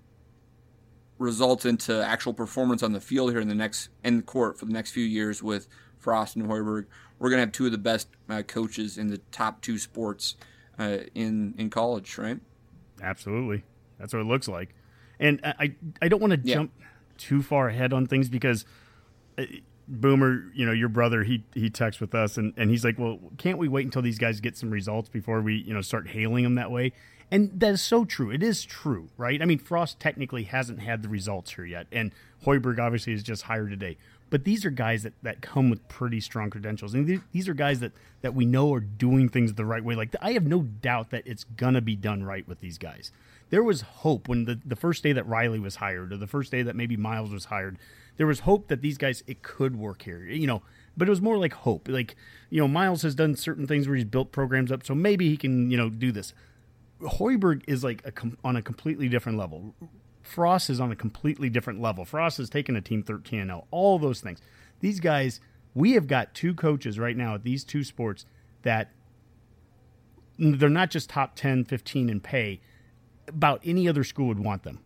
results 1.19 1.65
into 1.65 2.03
actual 2.03 2.33
performance 2.33 2.81
on 2.81 2.93
the 2.93 2.99
field 3.01 3.29
here 3.31 3.39
in 3.39 3.47
the 3.47 3.53
next 3.55 3.89
in 4.03 4.17
the 4.17 4.23
court 4.23 4.57
for 4.57 4.65
the 4.65 4.73
next 4.73 4.91
few 4.91 5.03
years 5.03 5.43
with 5.43 5.67
Frost 5.99 6.35
and 6.35 6.47
Hoiberg. 6.47 6.85
We're 7.19 7.29
gonna 7.29 7.41
have 7.41 7.51
two 7.51 7.65
of 7.67 7.71
the 7.71 7.77
best 7.77 8.07
uh, 8.29 8.41
coaches 8.41 8.97
in 8.97 9.07
the 9.09 9.17
top 9.31 9.61
two 9.61 9.77
sports 9.77 10.35
uh, 10.79 10.99
in 11.13 11.53
in 11.57 11.69
college, 11.69 12.17
right? 12.17 12.39
Absolutely, 13.01 13.63
that's 13.99 14.13
what 14.13 14.21
it 14.21 14.25
looks 14.27 14.47
like. 14.47 14.73
And 15.19 15.39
I 15.43 15.53
I, 15.59 15.75
I 16.03 16.07
don't 16.07 16.21
want 16.21 16.33
to 16.33 16.39
Yeah. 16.43 16.55
jump 16.55 16.71
too 17.17 17.41
far 17.43 17.67
ahead 17.69 17.93
on 17.93 18.07
things 18.07 18.29
because. 18.29 18.65
uh, 19.37 19.43
Boomer, 19.91 20.51
you 20.53 20.67
know, 20.67 20.71
your 20.71 20.87
brother, 20.87 21.23
he 21.23 21.43
he 21.55 21.67
texts 21.71 21.99
with 21.99 22.13
us 22.13 22.37
and, 22.37 22.53
and 22.57 22.69
he's 22.69 22.85
like, 22.85 22.99
Well, 22.99 23.17
can't 23.39 23.57
we 23.57 23.67
wait 23.67 23.85
until 23.85 24.03
these 24.03 24.19
guys 24.19 24.39
get 24.39 24.55
some 24.55 24.69
results 24.69 25.09
before 25.09 25.41
we, 25.41 25.55
you 25.55 25.73
know, 25.73 25.81
start 25.81 26.07
hailing 26.09 26.43
them 26.43 26.53
that 26.55 26.69
way? 26.69 26.91
And 27.31 27.59
that 27.59 27.73
is 27.73 27.81
so 27.81 28.05
true. 28.05 28.31
It 28.31 28.41
is 28.41 28.63
true, 28.63 29.09
right? 29.17 29.41
I 29.41 29.45
mean, 29.45 29.59
Frost 29.59 29.99
technically 29.99 30.43
hasn't 30.43 30.79
had 30.79 31.03
the 31.03 31.09
results 31.09 31.53
here 31.53 31.65
yet, 31.65 31.87
and 31.91 32.11
Hoiberg 32.45 32.79
obviously 32.79 33.13
is 33.13 33.23
just 33.23 33.43
hired 33.43 33.69
today. 33.69 33.97
But 34.29 34.43
these 34.43 34.65
are 34.65 34.69
guys 34.69 35.03
that, 35.03 35.13
that 35.23 35.41
come 35.41 35.69
with 35.69 35.87
pretty 35.87 36.21
strong 36.21 36.49
credentials, 36.49 36.93
and 36.93 37.07
these, 37.07 37.19
these 37.31 37.49
are 37.49 37.53
guys 37.53 37.79
that 37.79 37.91
that 38.21 38.35
we 38.35 38.45
know 38.45 38.73
are 38.73 38.79
doing 38.79 39.29
things 39.29 39.53
the 39.53 39.65
right 39.65 39.83
way. 39.83 39.95
Like 39.95 40.15
I 40.21 40.33
have 40.33 40.45
no 40.45 40.61
doubt 40.61 41.09
that 41.11 41.23
it's 41.25 41.43
gonna 41.43 41.81
be 41.81 41.95
done 41.95 42.23
right 42.23 42.47
with 42.47 42.59
these 42.59 42.77
guys. 42.77 43.11
There 43.49 43.63
was 43.63 43.81
hope 43.81 44.27
when 44.27 44.45
the 44.45 44.59
the 44.63 44.75
first 44.75 45.03
day 45.03 45.13
that 45.13 45.27
Riley 45.27 45.59
was 45.59 45.77
hired, 45.77 46.13
or 46.13 46.17
the 46.17 46.27
first 46.27 46.51
day 46.51 46.61
that 46.61 46.75
maybe 46.75 46.97
Miles 46.97 47.31
was 47.31 47.45
hired. 47.45 47.77
There 48.17 48.27
was 48.27 48.41
hope 48.41 48.67
that 48.67 48.81
these 48.81 48.97
guys 48.97 49.23
it 49.25 49.41
could 49.41 49.75
work 49.75 50.03
here, 50.03 50.23
you 50.23 50.47
know. 50.47 50.61
But 50.95 51.07
it 51.07 51.11
was 51.11 51.21
more 51.21 51.37
like 51.37 51.53
hope. 51.53 51.87
Like 51.87 52.15
you 52.49 52.59
know, 52.59 52.67
Miles 52.67 53.01
has 53.01 53.15
done 53.15 53.35
certain 53.35 53.65
things 53.65 53.87
where 53.87 53.95
he's 53.95 54.05
built 54.05 54.31
programs 54.31 54.71
up, 54.71 54.85
so 54.85 54.93
maybe 54.93 55.29
he 55.29 55.37
can 55.37 55.71
you 55.71 55.77
know 55.77 55.89
do 55.89 56.11
this. 56.11 56.33
Hoiberg 57.01 57.63
is 57.67 57.83
like 57.83 58.05
a 58.05 58.11
com- 58.11 58.37
on 58.43 58.55
a 58.55 58.61
completely 58.61 59.07
different 59.09 59.37
level. 59.37 59.73
Frost 60.21 60.69
is 60.69 60.79
on 60.79 60.91
a 60.91 60.95
completely 60.95 61.49
different 61.49 61.81
level. 61.81 62.05
Frost 62.05 62.37
has 62.37 62.49
taken 62.49 62.75
a 62.75 62.81
team 62.81 63.03
13 63.03 63.45
0. 63.47 63.67
All 63.71 63.97
those 63.99 64.21
things. 64.21 64.39
These 64.79 64.99
guys, 64.99 65.39
we 65.73 65.93
have 65.93 66.07
got 66.07 66.33
two 66.33 66.53
coaches 66.53 66.99
right 66.99 67.15
now 67.17 67.35
at 67.35 67.43
these 67.43 67.63
two 67.63 67.83
sports 67.83 68.25
that 68.63 68.91
they're 70.37 70.69
not 70.69 70.89
just 70.89 71.09
top 71.09 71.35
10, 71.35 71.65
15 71.65 72.09
in 72.09 72.19
pay. 72.19 72.61
About 73.27 73.61
any 73.63 73.87
other 73.87 74.03
school 74.03 74.27
would 74.27 74.39
want 74.39 74.63
them. 74.63 74.79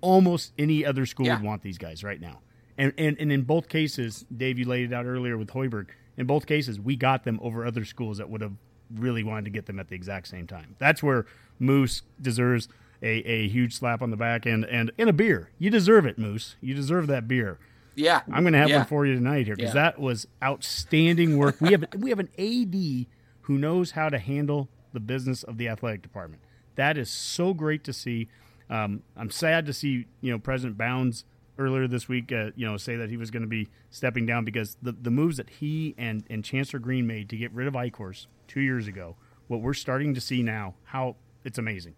Almost 0.00 0.52
any 0.58 0.84
other 0.84 1.06
school 1.06 1.26
Yeah. 1.26 1.36
would 1.36 1.44
want 1.44 1.62
these 1.62 1.78
guys 1.78 2.02
right 2.02 2.20
now. 2.20 2.40
And, 2.78 2.92
and 2.96 3.18
and 3.20 3.30
in 3.30 3.42
both 3.42 3.68
cases, 3.68 4.24
Dave, 4.34 4.58
you 4.58 4.64
laid 4.64 4.90
it 4.90 4.94
out 4.94 5.04
earlier 5.04 5.36
with 5.36 5.48
Hoiberg. 5.48 5.88
In 6.16 6.26
both 6.26 6.46
cases, 6.46 6.80
we 6.80 6.96
got 6.96 7.24
them 7.24 7.38
over 7.42 7.66
other 7.66 7.84
schools 7.84 8.18
that 8.18 8.30
would 8.30 8.40
have 8.40 8.54
really 8.94 9.22
wanted 9.22 9.44
to 9.44 9.50
get 9.50 9.66
them 9.66 9.78
at 9.78 9.88
the 9.88 9.94
exact 9.94 10.26
same 10.28 10.46
time. 10.46 10.74
That's 10.78 11.02
where 11.02 11.26
Moos 11.62 12.02
deserves 12.20 12.68
a, 13.02 13.08
a 13.28 13.48
huge 13.48 13.74
slap 13.74 14.02
on 14.02 14.10
the 14.10 14.16
back 14.16 14.44
and, 14.46 14.64
and, 14.64 14.92
and 14.98 15.08
a 15.08 15.12
beer. 15.12 15.50
You 15.58 15.70
deserve 15.70 16.06
it, 16.06 16.18
Moos. 16.18 16.56
You 16.60 16.74
deserve 16.74 17.06
that 17.08 17.26
beer. 17.26 17.58
Yeah, 17.94 18.22
I'm 18.32 18.42
going 18.42 18.54
to 18.54 18.58
have 18.58 18.70
yeah. 18.70 18.78
one 18.78 18.86
for 18.86 19.04
you 19.06 19.14
tonight 19.14 19.46
here 19.46 19.54
because 19.56 19.74
Yeah. 19.74 19.82
that 19.82 19.98
was 20.00 20.26
outstanding 20.42 21.36
work. 21.36 21.60
We 21.60 21.72
have 21.72 21.84
we 21.98 22.10
have 22.10 22.18
an 22.20 22.30
AD 22.38 23.06
who 23.42 23.58
knows 23.58 23.90
how 23.92 24.08
to 24.08 24.18
handle 24.18 24.68
the 24.92 25.00
business 25.00 25.42
of 25.42 25.58
the 25.58 25.68
athletic 25.68 26.00
department. 26.02 26.42
That 26.76 26.96
is 26.96 27.10
so 27.10 27.52
great 27.52 27.84
to 27.84 27.92
see. 27.92 28.28
Um, 28.70 29.02
I'm 29.16 29.30
sad 29.30 29.66
to 29.66 29.72
see 29.74 30.06
you 30.22 30.32
know 30.32 30.38
President 30.38 30.78
Bounds 30.78 31.24
earlier 31.58 31.86
this 31.86 32.08
week 32.08 32.32
uh, 32.32 32.50
you 32.56 32.64
know 32.66 32.78
say 32.78 32.96
that 32.96 33.10
he 33.10 33.18
was 33.18 33.30
going 33.30 33.42
to 33.42 33.48
be 33.48 33.68
stepping 33.90 34.24
down 34.24 34.46
because 34.46 34.78
the 34.80 34.92
the 34.92 35.10
moves 35.10 35.36
that 35.36 35.50
he 35.50 35.94
and 35.98 36.24
and 36.30 36.42
Chancellor 36.42 36.78
Green 36.78 37.06
made 37.06 37.28
to 37.28 37.36
get 37.36 37.52
rid 37.52 37.66
of 37.68 37.74
Eichorst 37.74 38.26
two 38.48 38.60
years 38.62 38.86
ago, 38.86 39.16
what 39.48 39.60
we're 39.60 39.74
starting 39.74 40.14
to 40.14 40.20
see 40.20 40.42
now, 40.42 40.76
how 40.84 41.16
it's 41.44 41.58
amazing. 41.58 41.94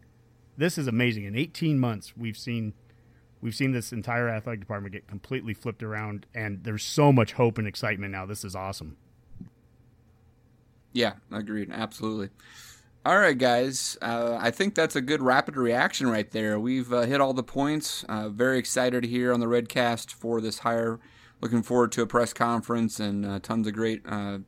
This 0.56 0.78
is 0.78 0.86
amazing. 0.86 1.24
In 1.24 1.36
18 1.36 1.78
months, 1.78 2.16
we've 2.16 2.36
seen 2.36 2.74
we've 3.40 3.54
seen 3.54 3.72
this 3.72 3.92
entire 3.92 4.28
athletic 4.28 4.60
department 4.60 4.92
get 4.92 5.06
completely 5.06 5.54
flipped 5.54 5.82
around, 5.82 6.26
and 6.34 6.64
there's 6.64 6.82
so 6.82 7.12
much 7.12 7.32
hope 7.32 7.58
and 7.58 7.66
excitement 7.66 8.12
now. 8.12 8.24
This 8.24 8.44
is 8.44 8.54
awesome. 8.54 8.96
Yeah, 10.92 11.14
I 11.32 11.40
agreed. 11.40 11.70
Absolutely. 11.72 12.30
All 13.04 13.18
right, 13.18 13.36
guys. 13.36 13.98
Uh, 14.00 14.38
I 14.40 14.50
think 14.50 14.74
that's 14.74 14.96
a 14.96 15.02
good 15.02 15.20
rapid 15.20 15.56
reaction 15.56 16.08
right 16.08 16.30
there. 16.30 16.58
We've 16.58 16.90
uh, 16.90 17.02
hit 17.02 17.20
all 17.20 17.34
the 17.34 17.42
points. 17.42 18.02
Uh, 18.08 18.30
very 18.30 18.58
excited 18.58 19.04
here 19.04 19.32
on 19.32 19.40
the 19.40 19.46
Redcast 19.46 20.10
for 20.10 20.40
this 20.40 20.60
hire. 20.60 21.00
Looking 21.42 21.62
forward 21.62 21.92
to 21.92 22.02
a 22.02 22.06
press 22.06 22.32
conference 22.32 23.00
and 23.00 23.26
uh, 23.26 23.40
tons 23.40 23.66
of 23.66 23.74
great 23.74 24.00
uh, 24.08 24.38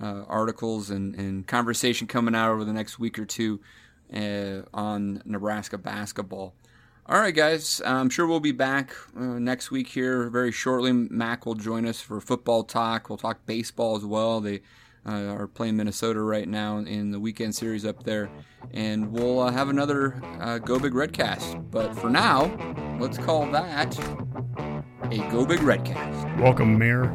uh, 0.00 0.24
articles 0.26 0.88
and, 0.88 1.14
and 1.16 1.46
conversation 1.46 2.06
coming 2.06 2.34
out 2.34 2.50
over 2.50 2.64
the 2.64 2.72
next 2.72 2.98
week 2.98 3.18
or 3.18 3.26
two 3.26 3.60
uh, 4.14 4.62
on 4.74 5.22
Nebraska 5.24 5.78
basketball. 5.78 6.54
All 7.06 7.20
right, 7.20 7.34
guys. 7.34 7.82
I'm 7.84 8.10
sure 8.10 8.26
we'll 8.26 8.40
be 8.40 8.52
back 8.52 8.94
uh, 9.16 9.20
next 9.20 9.70
week 9.72 9.88
here 9.88 10.28
very 10.30 10.52
shortly. 10.52 10.92
Mac 10.92 11.44
will 11.46 11.56
join 11.56 11.84
us 11.84 12.00
for 12.00 12.20
football 12.20 12.62
talk. 12.62 13.08
We'll 13.08 13.18
talk 13.18 13.44
baseball 13.44 13.96
as 13.96 14.04
well. 14.04 14.40
They 14.40 14.60
uh, 15.04 15.34
are 15.34 15.48
playing 15.48 15.76
Minnesota 15.76 16.20
right 16.20 16.48
now 16.48 16.78
in 16.78 17.10
the 17.10 17.18
weekend 17.18 17.56
series 17.56 17.84
up 17.84 18.04
there. 18.04 18.30
And 18.72 19.10
we'll 19.10 19.40
uh, 19.40 19.50
have 19.50 19.68
another 19.68 20.22
uh, 20.40 20.58
Go 20.58 20.78
Big 20.78 20.92
Redcast. 20.92 21.70
But 21.72 21.92
for 21.98 22.08
now, 22.08 22.54
let's 23.00 23.18
call 23.18 23.50
that 23.50 23.98
a 25.10 25.18
Go 25.30 25.44
Big 25.44 25.58
Redcast. 25.58 26.40
Welcome, 26.40 26.78
Mayor. 26.78 27.10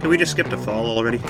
Can 0.00 0.08
we 0.10 0.18
just 0.18 0.32
skip 0.32 0.48
to 0.50 0.58
fall 0.58 0.86
already? 0.86 1.22